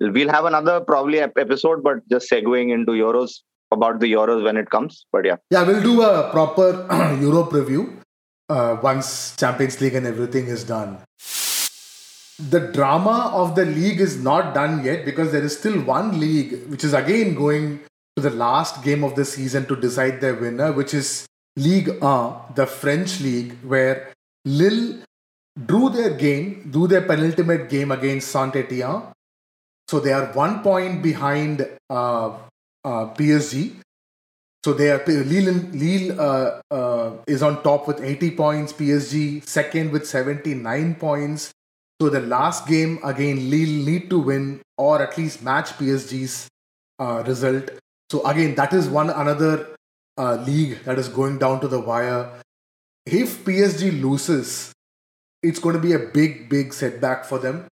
[0.00, 4.70] We'll have another probably episode, but just segueing into Euros about the Euros when it
[4.70, 5.06] comes.
[5.12, 6.86] But yeah, yeah, we'll do a proper
[7.20, 8.00] Europe review
[8.48, 10.98] uh, once Champions League and everything is done
[12.50, 16.68] the drama of the league is not done yet because there is still one league
[16.68, 17.80] which is again going
[18.16, 21.26] to the last game of the season to decide their winner, which is
[21.56, 24.12] League A, the French league, where
[24.44, 25.02] Lille
[25.66, 29.02] drew their game, drew their penultimate game against Saint Etienne.
[29.88, 32.28] So they are one point behind uh,
[32.84, 33.76] uh, PSG.
[34.64, 35.54] So they are Lille.
[35.72, 38.72] Lille uh, uh, is on top with 80 points.
[38.72, 41.52] PSG second with 79 points.
[42.02, 46.48] So the last game again, Lille need to win or at least match PSG's
[46.98, 47.70] uh, result.
[48.10, 49.76] So again, that is one another
[50.18, 52.28] uh, league that is going down to the wire.
[53.06, 54.72] If PSG loses,
[55.44, 57.68] it's going to be a big, big setback for them.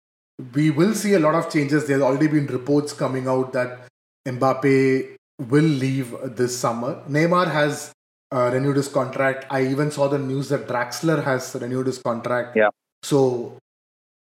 [0.54, 1.86] We will see a lot of changes.
[1.86, 3.80] There's already been reports coming out that
[4.26, 5.16] Mbappe
[5.50, 7.02] will leave this summer.
[7.10, 7.92] Neymar has
[8.32, 9.44] uh, renewed his contract.
[9.50, 12.56] I even saw the news that Draxler has renewed his contract.
[12.56, 12.70] Yeah.
[13.02, 13.58] So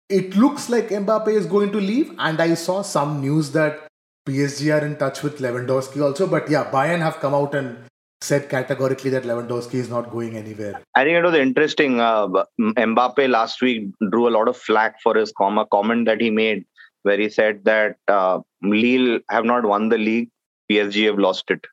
[0.09, 3.87] it looks like Mbappe is going to leave, and I saw some news that
[4.27, 6.27] PSG are in touch with Lewandowski also.
[6.27, 7.79] But yeah, Bayern have come out and
[8.21, 10.81] said categorically that Lewandowski is not going anywhere.
[10.95, 12.01] I think it was interesting.
[12.01, 16.31] Uh, Mbappe last week drew a lot of flack for his comma comment that he
[16.31, 16.65] made,
[17.03, 20.31] where he said that uh, Lille have not won the league,
[20.71, 21.67] PSG have lost it.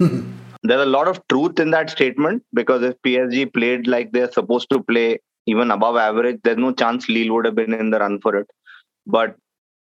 [0.62, 4.68] There's a lot of truth in that statement because if PSG played like they're supposed
[4.70, 8.20] to play even above average, there's no chance Lille would have been in the run
[8.20, 8.48] for it.
[9.06, 9.36] But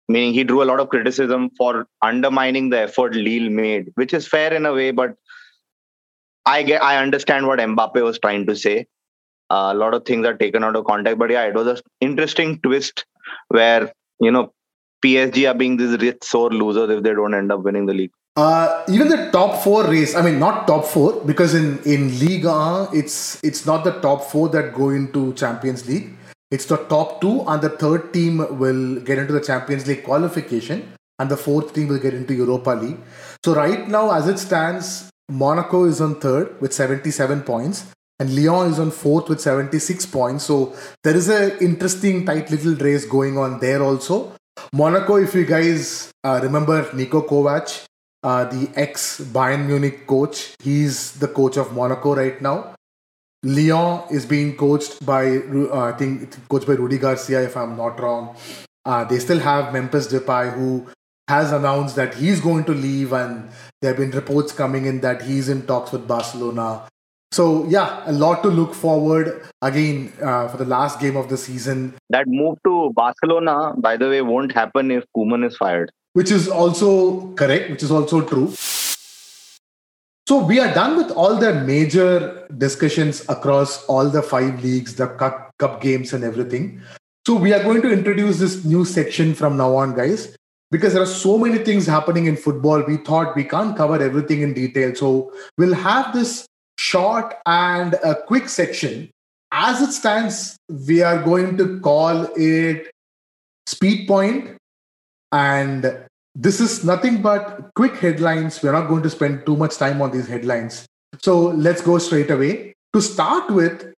[0.10, 4.28] meaning he drew a lot of criticism for undermining the effort Lille made, which is
[4.28, 5.16] fair in a way, but
[6.46, 8.88] I get I understand what Mbappe was trying to say.
[9.50, 11.78] Uh, a lot of things are taken out of context, but yeah, it was an
[12.02, 13.06] interesting twist
[13.50, 14.54] where you know
[15.04, 18.12] PSG are being these rich sore losers if they don't end up winning the league.
[18.38, 22.88] Uh, even the top four race, I mean, not top four because in in Liga
[22.94, 26.12] it's it's not the top four that go into Champions League.
[26.52, 30.94] It's the top two, and the third team will get into the Champions League qualification,
[31.18, 33.00] and the fourth team will get into Europa League.
[33.44, 37.88] So right now, as it stands, Monaco is on third with 77 points,
[38.20, 40.46] and Lyon is on fourth with 76 points.
[40.46, 44.34] So there is a interesting tight little race going on there also.
[44.72, 47.86] Monaco, if you guys uh, remember Niko Kovac,
[48.28, 52.76] uh, the ex Bayern Munich coach, he's the coach of Monaco right now.
[53.44, 58.02] Lyon is being coached by, uh, I think, coached by Rudy Garcia, if I'm not
[58.02, 58.36] wrong.
[58.84, 60.88] Uh, they still have Memphis Depay, who
[61.30, 63.50] has announced that he's going to leave, and
[63.82, 66.84] there have been reports coming in that he's in talks with Barcelona.
[67.32, 71.38] So yeah, a lot to look forward again uh, for the last game of the
[71.38, 71.96] season.
[72.10, 75.92] That move to Barcelona, by the way, won't happen if Koeman is fired.
[76.18, 77.70] Which is also correct.
[77.70, 78.48] Which is also true.
[80.28, 85.08] So we are done with all the major discussions across all the five leagues, the
[85.08, 86.82] cup, games, and everything.
[87.28, 90.36] So we are going to introduce this new section from now on, guys
[90.72, 94.42] because there are so many things happening in football we thought we can't cover everything
[94.42, 96.46] in detail so we'll have this
[96.78, 99.10] short and a quick section
[99.52, 102.92] as it stands we are going to call it
[103.66, 104.58] speed point
[105.32, 106.07] and
[106.40, 108.62] this is nothing but quick headlines.
[108.62, 110.86] We're not going to spend too much time on these headlines.
[111.20, 112.74] So let's go straight away.
[112.94, 113.92] To start with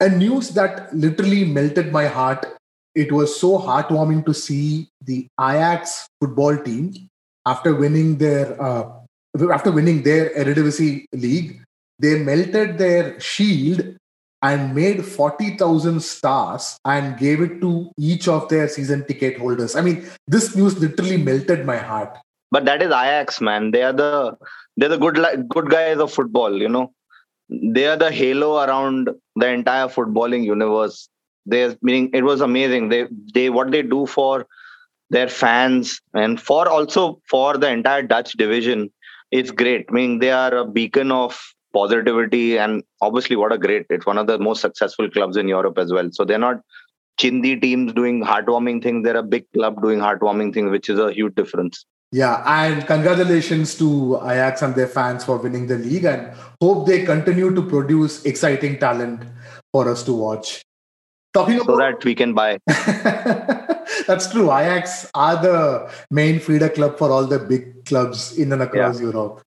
[0.00, 2.46] a news that literally melted my heart.
[2.94, 7.08] It was so heartwarming to see the Ajax football team
[7.44, 8.88] after winning their uh,
[9.52, 11.60] after winning their Eredivisie league.
[11.98, 13.96] They melted their shield
[14.48, 19.74] and made 40,000 stars and gave it to each of their season ticket holders.
[19.74, 22.18] I mean, this news literally melted my heart.
[22.50, 23.70] But that is Ajax, man.
[23.70, 24.36] They are the
[24.76, 26.60] they're the good good guys of football.
[26.66, 26.92] You know,
[27.48, 31.08] they are the halo around the entire footballing universe
[31.46, 34.46] they meaning it was amazing they they what they do for
[35.10, 38.90] their fans and for also for the entire dutch division
[39.30, 43.86] it's great i mean they are a beacon of positivity and obviously what a great
[43.90, 46.60] it's one of the most successful clubs in europe as well so they're not
[47.20, 51.12] chindi teams doing heartwarming things they're a big club doing heartwarming things which is a
[51.12, 53.88] huge difference yeah and congratulations to
[54.34, 58.78] ajax and their fans for winning the league and hope they continue to produce exciting
[58.78, 59.24] talent
[59.72, 60.64] for us to watch
[61.34, 62.58] Talking about so that we can buy.
[64.06, 64.52] That's true.
[64.52, 69.06] Ajax are the main feeder club for all the big clubs in and across yeah.
[69.06, 69.42] Europe.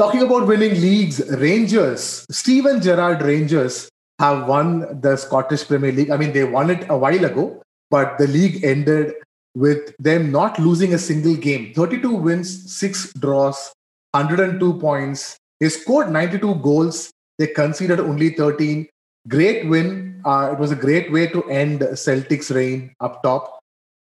[0.00, 6.10] Talking about winning leagues, Rangers, Steven Gerrard Rangers have won the Scottish Premier League.
[6.10, 7.60] I mean, they won it a while ago,
[7.90, 9.12] but the league ended
[9.54, 13.74] with them not losing a single game 32 wins, 6 draws,
[14.12, 15.36] 102 points.
[15.60, 17.10] They scored 92 goals.
[17.36, 18.88] They conceded only 13.
[19.28, 20.22] Great win.
[20.24, 23.59] Uh, it was a great way to end Celtic's reign up top.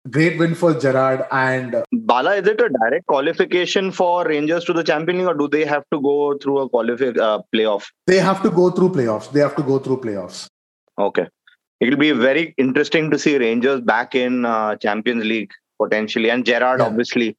[0.09, 2.35] Great win for Gerrard and Bala.
[2.35, 5.83] Is it a direct qualification for Rangers to the Champions League, or do they have
[5.91, 7.87] to go through a qualify uh, playoff?
[8.07, 9.29] They have to go through playoffs.
[9.31, 10.47] They have to go through playoffs.
[10.97, 11.27] Okay,
[11.81, 16.79] it'll be very interesting to see Rangers back in uh, Champions League potentially, and Gerrard
[16.79, 16.85] yeah.
[16.85, 17.37] obviously.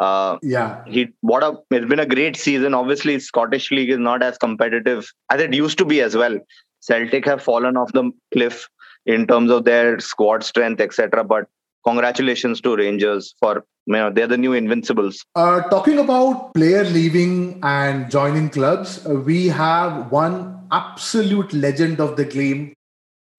[0.00, 2.74] Uh, yeah, he what a it's been a great season.
[2.74, 6.36] Obviously, Scottish League is not as competitive as it used to be as well.
[6.80, 8.68] Celtic have fallen off the cliff
[9.06, 11.22] in terms of their squad strength, etc.
[11.22, 11.46] But
[11.86, 15.24] congratulations to Rangers for you know they're the new invincibles.
[15.34, 22.16] Uh, talking about player leaving and joining clubs, uh, we have one absolute legend of
[22.16, 22.72] the game.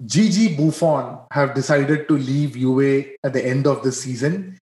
[0.06, 4.58] Gigi Buffon have decided to leave Juve at the end of the season.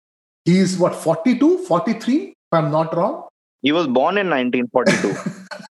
[0.45, 3.29] He's what 42, 43, if I'm not wrong.
[3.63, 5.41] He was born in 1942.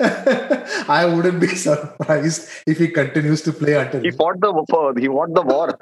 [0.00, 4.94] I wouldn't be surprised if he continues to play until he fought the war.
[4.96, 5.78] He fought the war.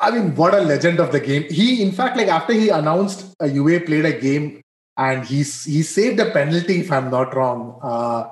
[0.00, 1.44] I mean, what a legend of the game.
[1.50, 4.60] He, in fact, like after he announced a Juve played a game
[4.96, 7.78] and he's he saved a penalty, if I'm not wrong.
[7.82, 8.28] Uh,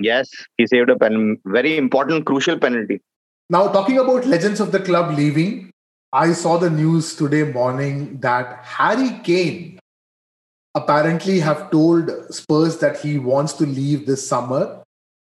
[0.00, 3.00] yes, he saved a pen, very important, crucial penalty.
[3.50, 5.70] Now, talking about legends of the club leaving,
[6.12, 9.78] I saw the news today morning that Harry Kane
[10.74, 14.82] apparently have told Spurs that he wants to leave this summer.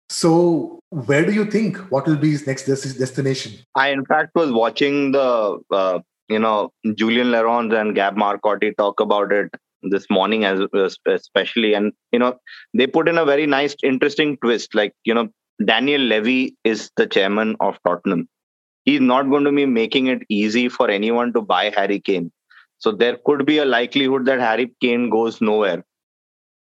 [0.08, 3.52] So where do you think what will be his next des- destination?
[3.74, 9.00] I in fact was watching the uh, you know Julien Laurens and Gab Marcotti talk
[9.00, 9.50] about it
[9.82, 10.60] this morning as
[11.06, 12.38] especially and you know
[12.74, 15.28] they put in a very nice interesting twist like you know
[15.64, 18.28] Daniel Levy is the chairman of Tottenham
[18.84, 22.30] he's not going to be making it easy for anyone to buy Harry Kane
[22.80, 25.84] so there could be a likelihood that Harry Kane goes nowhere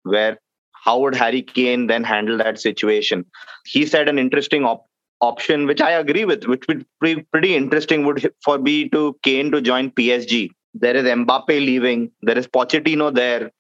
[0.04, 0.38] where
[0.86, 3.26] how would Harry Kane then handle that situation
[3.66, 4.88] he said an interesting op-
[5.22, 9.52] option which I agree with which would be pretty interesting would for be to Kane
[9.52, 12.12] to join PSG there is Mbappe leaving.
[12.22, 13.52] There is Pochettino there,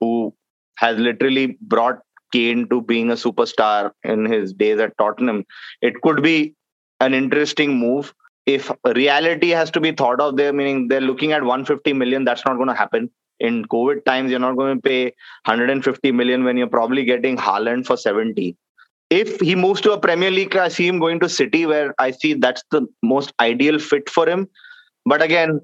[0.00, 0.34] who
[0.78, 2.00] has literally brought
[2.32, 5.44] Kane to being a superstar in his days at Tottenham.
[5.80, 6.54] It could be
[6.98, 8.12] an interesting move.
[8.46, 12.44] If reality has to be thought of there, meaning they're looking at 150 million, that's
[12.44, 13.10] not going to happen.
[13.38, 15.04] In COVID times, you're not going to pay
[15.44, 18.56] 150 million when you're probably getting Haaland for 70.
[19.08, 22.10] If he moves to a Premier League, I see him going to City, where I
[22.10, 24.48] see that's the most ideal fit for him.
[25.04, 25.60] But again,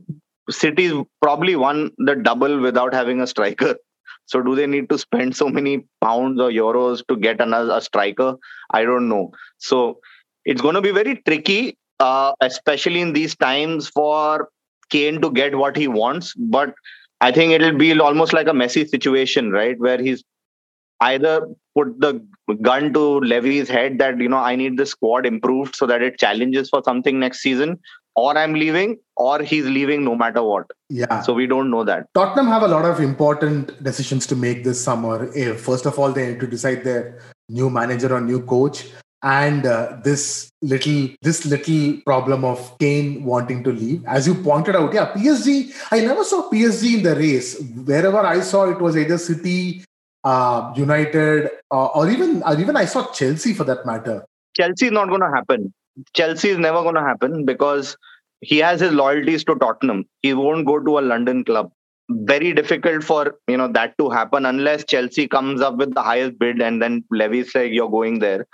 [0.50, 3.76] City's probably won the double without having a striker.
[4.26, 7.80] So do they need to spend so many pounds or euros to get another a
[7.80, 8.34] striker?
[8.70, 9.30] I don't know.
[9.58, 10.00] So
[10.44, 14.48] it's going to be very tricky, uh, especially in these times for
[14.90, 16.34] Kane to get what he wants.
[16.34, 16.74] But
[17.20, 20.22] I think it'll be almost like a messy situation, right, where he's
[21.00, 22.24] either put the
[22.62, 26.18] gun to Levy's head that you know I need the squad improved so that it
[26.18, 27.78] challenges for something next season,
[28.14, 30.70] or I'm leaving, or he's leaving no matter what.
[30.88, 31.20] Yeah.
[31.22, 32.06] So we don't know that.
[32.14, 35.30] Tottenham have a lot of important decisions to make this summer.
[35.34, 37.18] Eh, first of all, they need to decide their
[37.48, 38.86] new manager or new coach.
[39.26, 44.76] And uh, this little this little problem of Kane wanting to leave, as you pointed
[44.76, 45.74] out, yeah, PSG.
[45.90, 47.60] I never saw PSG in the race.
[47.60, 49.84] Wherever I saw it was either City,
[50.22, 54.24] uh, United, uh, or even or even I saw Chelsea for that matter.
[54.56, 55.74] Chelsea is not going to happen.
[56.14, 57.96] Chelsea is never going to happen because
[58.42, 60.04] he has his loyalties to Tottenham.
[60.22, 61.72] He won't go to a London club.
[62.08, 66.38] Very difficult for you know that to happen unless Chelsea comes up with the highest
[66.38, 68.46] bid and then Levy's like you're going there.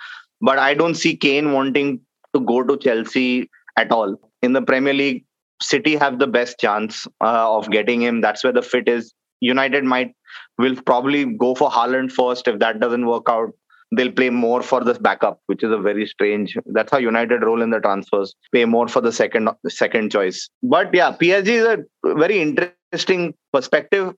[0.42, 2.00] But I don't see Kane wanting
[2.34, 4.16] to go to Chelsea at all.
[4.42, 5.24] In the Premier League,
[5.62, 8.20] City have the best chance uh, of getting him.
[8.20, 9.14] That's where the fit is.
[9.40, 10.14] United might
[10.58, 12.48] will probably go for Haaland first.
[12.48, 13.50] If that doesn't work out,
[13.96, 16.56] they'll play more for this backup, which is a very strange.
[16.66, 18.34] That's how United roll in the transfers.
[18.52, 20.48] Pay more for the second second choice.
[20.62, 24.14] But yeah, PSG is a very interesting perspective.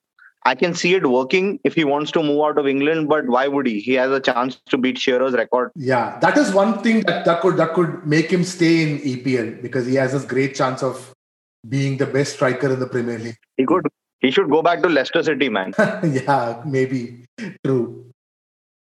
[0.46, 3.48] I can see it working if he wants to move out of England, but why
[3.48, 3.80] would he?
[3.80, 5.70] He has a chance to beat Shearer's record.
[5.74, 9.62] Yeah, that is one thing that, that could that could make him stay in EPL
[9.62, 11.14] because he has this great chance of
[11.66, 13.38] being the best striker in the Premier League.
[13.56, 13.86] He could
[14.20, 15.74] he should go back to Leicester City, man.
[15.78, 17.24] yeah, maybe.
[17.64, 18.10] True.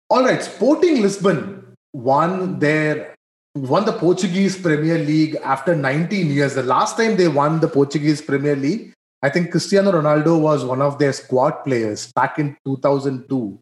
[0.10, 3.16] All right, Sporting Lisbon won their
[3.56, 6.56] won the Portuguese Premier League after 19 years.
[6.56, 8.94] The last time they won the Portuguese Premier League,
[9.24, 13.60] I think Cristiano Ronaldo was one of their squad players back in 2002.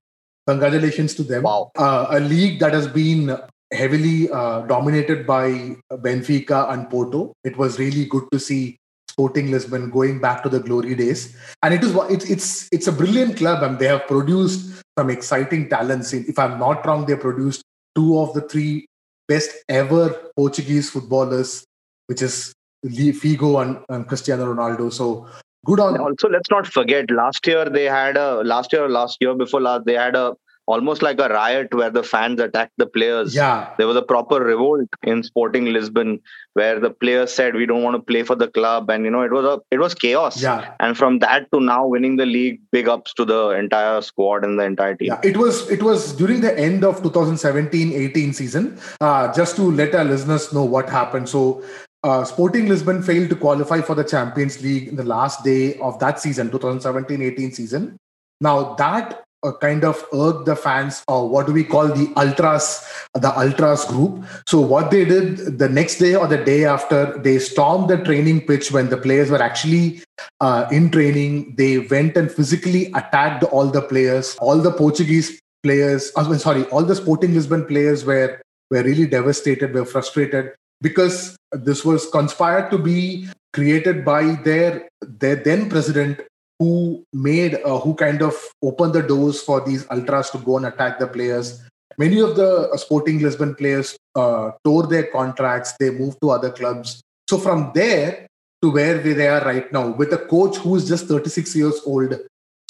[0.48, 1.44] Congratulations to them.
[1.44, 1.72] Wow.
[1.78, 3.38] Uh, a league that has been
[3.72, 7.34] heavily uh, dominated by Benfica and Porto.
[7.44, 8.78] It was really good to see
[9.10, 11.36] Sporting Lisbon going back to the glory days.
[11.62, 15.70] And it is it's it's it's a brilliant club and they have produced some exciting
[15.70, 16.14] talents.
[16.14, 17.64] If I'm not wrong, they produced
[17.96, 18.86] two of the three
[19.28, 21.66] best ever Portuguese footballers,
[22.08, 22.54] which is
[22.86, 24.92] Figo and, and Cristiano Ronaldo.
[24.92, 25.28] So
[25.66, 25.98] good on.
[25.98, 29.86] Also, let's not forget last year they had a last year last year before last
[29.86, 30.34] they had a
[30.70, 33.34] almost like a riot where the fans attacked the players.
[33.34, 33.74] Yeah.
[33.80, 36.20] There was a proper revolt in Sporting Lisbon
[36.54, 39.24] where the players said we don't want to play for the club and you know
[39.24, 40.42] it was a it was chaos.
[40.42, 40.76] Yeah.
[40.80, 44.60] And from that to now winning the league, big ups to the entire squad and
[44.60, 45.08] the entire team.
[45.08, 48.78] Yeah, it was it was during the end of 2017-18 season.
[49.02, 51.30] Uh, just to let our listeners know what happened.
[51.30, 51.64] So
[52.04, 56.00] uh, Sporting Lisbon failed to qualify for the Champions League in the last day of
[56.00, 57.98] that season, 2017-18 season.
[58.42, 62.86] Now that uh, kind of irked the fans or what do we call the ultras
[63.14, 64.24] the ultras group.
[64.48, 68.42] So what they did the next day or the day after they stormed the training
[68.42, 70.04] pitch when the players were actually
[70.42, 71.56] uh, in training.
[71.56, 74.36] They went and physically attacked all the players.
[74.42, 78.42] All the portuguese players sorry all the sporting lisbon players were
[78.72, 85.36] were really devastated were frustrated because this was conspired to be created by their their
[85.36, 86.22] then president
[86.60, 90.66] who made uh, who kind of opened the doors for these ultras to go and
[90.66, 91.62] attack the players.
[91.98, 95.74] Many of the uh, sporting lisbon players uh, tore their contracts.
[95.80, 97.02] They moved to other clubs.
[97.30, 98.28] So from there
[98.62, 102.14] to where they are right now with a coach who is just 36 years old.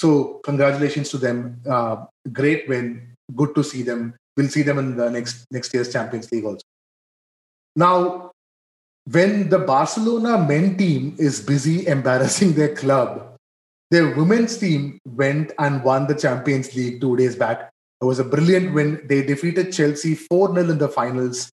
[0.00, 1.60] So congratulations to them.
[1.68, 3.16] Uh, great win.
[3.34, 4.14] Good to see them.
[4.36, 6.69] We'll see them in the next next year's Champions League also.
[7.76, 8.32] Now,
[9.10, 13.36] when the Barcelona men team is busy embarrassing their club,
[13.90, 17.70] their women's team went and won the Champions League two days back.
[18.00, 19.00] It was a brilliant win.
[19.04, 21.50] They defeated Chelsea 4 0 in the finals.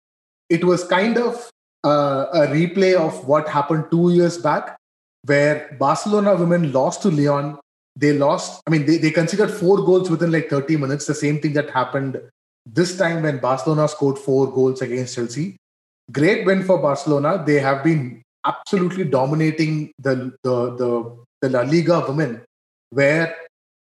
[0.49, 1.49] It was kind of
[1.83, 4.77] uh, a replay of what happened two years back,
[5.25, 7.57] where Barcelona women lost to Lyon.
[7.95, 11.39] They lost, I mean, they, they considered four goals within like 30 minutes, the same
[11.39, 12.21] thing that happened
[12.65, 15.57] this time when Barcelona scored four goals against Chelsea.
[16.11, 17.43] Great win for Barcelona.
[17.45, 22.41] They have been absolutely dominating the, the, the, the La Liga women,
[22.91, 23.35] where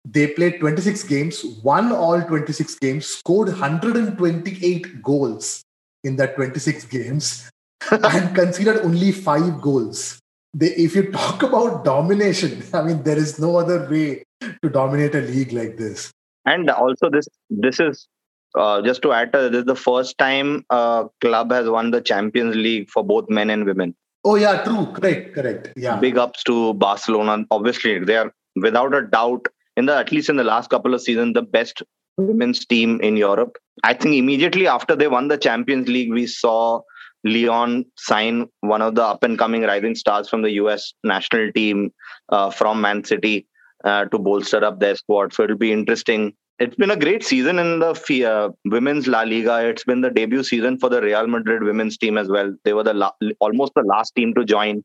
[0.05, 5.63] they played 26 games, won all 26 games, scored 128 goals
[6.03, 7.51] in that 26 games,
[7.91, 10.19] and conceded only five goals.
[10.53, 14.25] They, if you talk about domination, I mean, there is no other way
[14.63, 16.13] to dominate a league like this.
[16.47, 18.07] And also, this this is
[18.55, 22.01] uh, just to add, uh, this is the first time a club has won the
[22.01, 23.95] Champions League for both men and women.
[24.25, 25.73] Oh yeah, true, correct, correct.
[25.77, 25.97] Yeah.
[25.97, 27.45] Big ups to Barcelona.
[27.51, 29.47] Obviously, they are without a doubt
[29.77, 31.83] in the at least in the last couple of seasons the best
[32.17, 33.59] women's team in Europe.
[33.83, 36.81] I think immediately after they won the Champions League, we saw
[37.25, 41.93] Leon sign one of the up and coming rising stars from the US national team
[42.29, 43.47] uh, from Man City
[43.85, 45.33] uh, to bolster up their squad.
[45.33, 46.35] So it'll be interesting.
[46.59, 49.69] It's been a great season in the uh, women's La Liga.
[49.69, 52.55] It's been the debut season for the Real Madrid women's team as well.
[52.65, 54.85] They were the la- almost the last team to join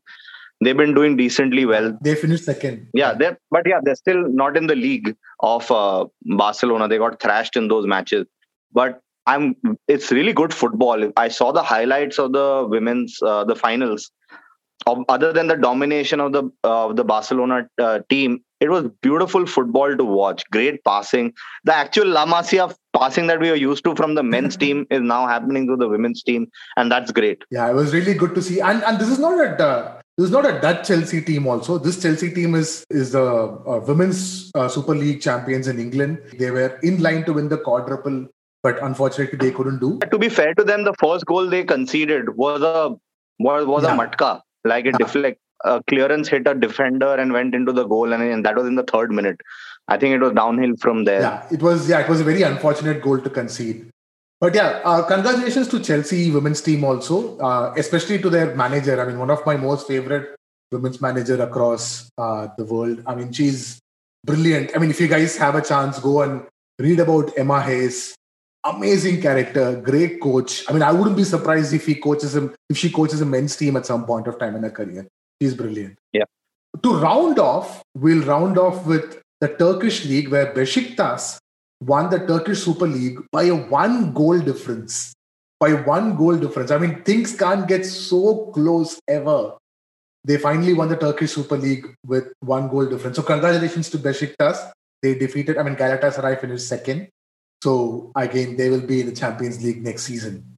[0.60, 1.96] they've been doing decently well.
[2.02, 2.88] They finished second.
[2.94, 6.88] Yeah, they but yeah, they're still not in the league of uh, Barcelona.
[6.88, 8.26] They got thrashed in those matches.
[8.72, 9.56] But I'm
[9.88, 11.12] it's really good football.
[11.16, 14.10] I saw the highlights of the women's uh, the finals.
[14.86, 19.46] Of, other than the domination of the uh, the Barcelona uh, team, it was beautiful
[19.46, 20.42] football to watch.
[20.50, 21.32] Great passing.
[21.64, 25.00] The actual La Masia passing that we were used to from the men's team is
[25.00, 27.42] now happening to the women's team, and that's great.
[27.50, 28.60] Yeah, it was really good to see.
[28.60, 31.46] And and this is not a this is not a Dutch Chelsea team.
[31.46, 36.18] Also, this Chelsea team is is the uh, women's uh, Super League champions in England.
[36.38, 38.26] They were in line to win the quadruple,
[38.62, 39.98] but unfortunately they couldn't do.
[40.10, 42.94] To be fair to them, the first goal they conceded was a
[43.38, 43.94] was, was yeah.
[43.94, 45.38] a matka, like a deflect.
[45.62, 48.76] A clearance hit a defender and went into the goal, and, and that was in
[48.76, 49.38] the third minute.
[49.88, 51.20] I think it was downhill from there.
[51.20, 51.86] Yeah, it was.
[51.86, 53.90] Yeah, it was a very unfortunate goal to concede.
[54.40, 58.98] But yeah, uh, congratulations to Chelsea women's team also, uh, especially to their manager.
[58.98, 60.34] I mean, one of my most favorite
[60.72, 63.02] women's manager across uh, the world.
[63.06, 63.78] I mean, she's
[64.24, 64.70] brilliant.
[64.74, 66.46] I mean, if you guys have a chance, go and
[66.78, 68.14] read about Emma Hayes.
[68.62, 70.64] Amazing character, great coach.
[70.68, 73.56] I mean, I wouldn't be surprised if he coaches him if she coaches a men's
[73.56, 75.06] team at some point of time in her career.
[75.40, 75.96] She's brilliant.
[76.12, 76.24] Yeah.
[76.82, 81.38] To round off, we'll round off with the Turkish league where Besiktas
[81.80, 85.14] won the Turkish Super League by a one goal difference.
[85.58, 86.70] By one goal difference.
[86.70, 89.56] I mean, things can't get so close ever.
[90.24, 93.16] They finally won the Turkish Super League with one goal difference.
[93.16, 94.70] So, congratulations to Besiktas.
[95.02, 97.08] They defeated, I mean, Galatasaray finished second.
[97.62, 100.56] So, again, they will be in the Champions League next season.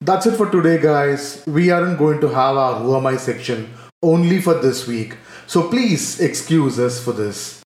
[0.00, 1.42] That's it for today, guys.
[1.46, 3.72] We aren't going to have our Who Am I section
[4.02, 5.16] only for this week.
[5.46, 7.62] So, please excuse us for this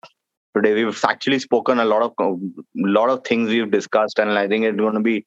[0.56, 0.74] today.
[0.74, 2.38] We've actually spoken a lot of a
[2.76, 5.26] lot of things we've discussed, and I think it's going to be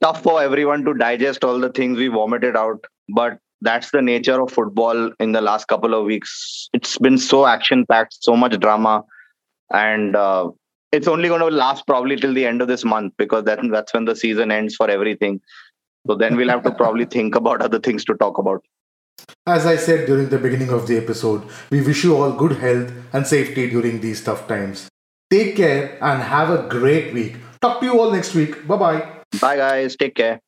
[0.00, 2.82] tough for everyone to digest all the things we vomited out.
[3.08, 6.68] But that's the nature of football in the last couple of weeks.
[6.72, 9.02] It's been so action packed, so much drama,
[9.70, 10.50] and uh,
[10.94, 13.92] it's only going to last probably till the end of this month because that, that's
[13.92, 15.40] when the season ends for everything.
[16.06, 18.64] So then we'll have to probably think about other things to talk about.
[19.46, 22.92] As I said during the beginning of the episode, we wish you all good health
[23.12, 24.88] and safety during these tough times.
[25.30, 27.36] Take care and have a great week.
[27.60, 28.66] Talk to you all next week.
[28.66, 29.00] Bye bye.
[29.40, 29.96] Bye, guys.
[29.96, 30.40] Take care.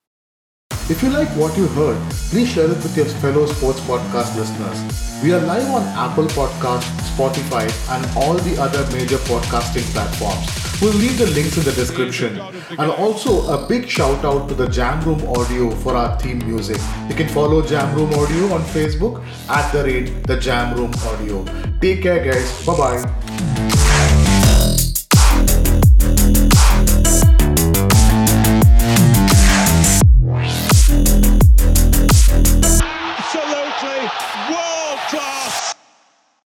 [0.88, 1.98] If you like what you heard,
[2.30, 5.05] please share it with your fellow sports podcast listeners.
[5.22, 10.46] We are live on Apple Podcasts, Spotify, and all the other major podcasting platforms.
[10.80, 12.38] We'll leave the links in the description.
[12.78, 16.80] And also a big shout out to the Jam Room Audio for our theme music.
[17.08, 21.44] You can follow Jam Room Audio on Facebook at the rate the Jam Room Audio.
[21.80, 22.66] Take care, guys.
[22.66, 23.85] Bye bye.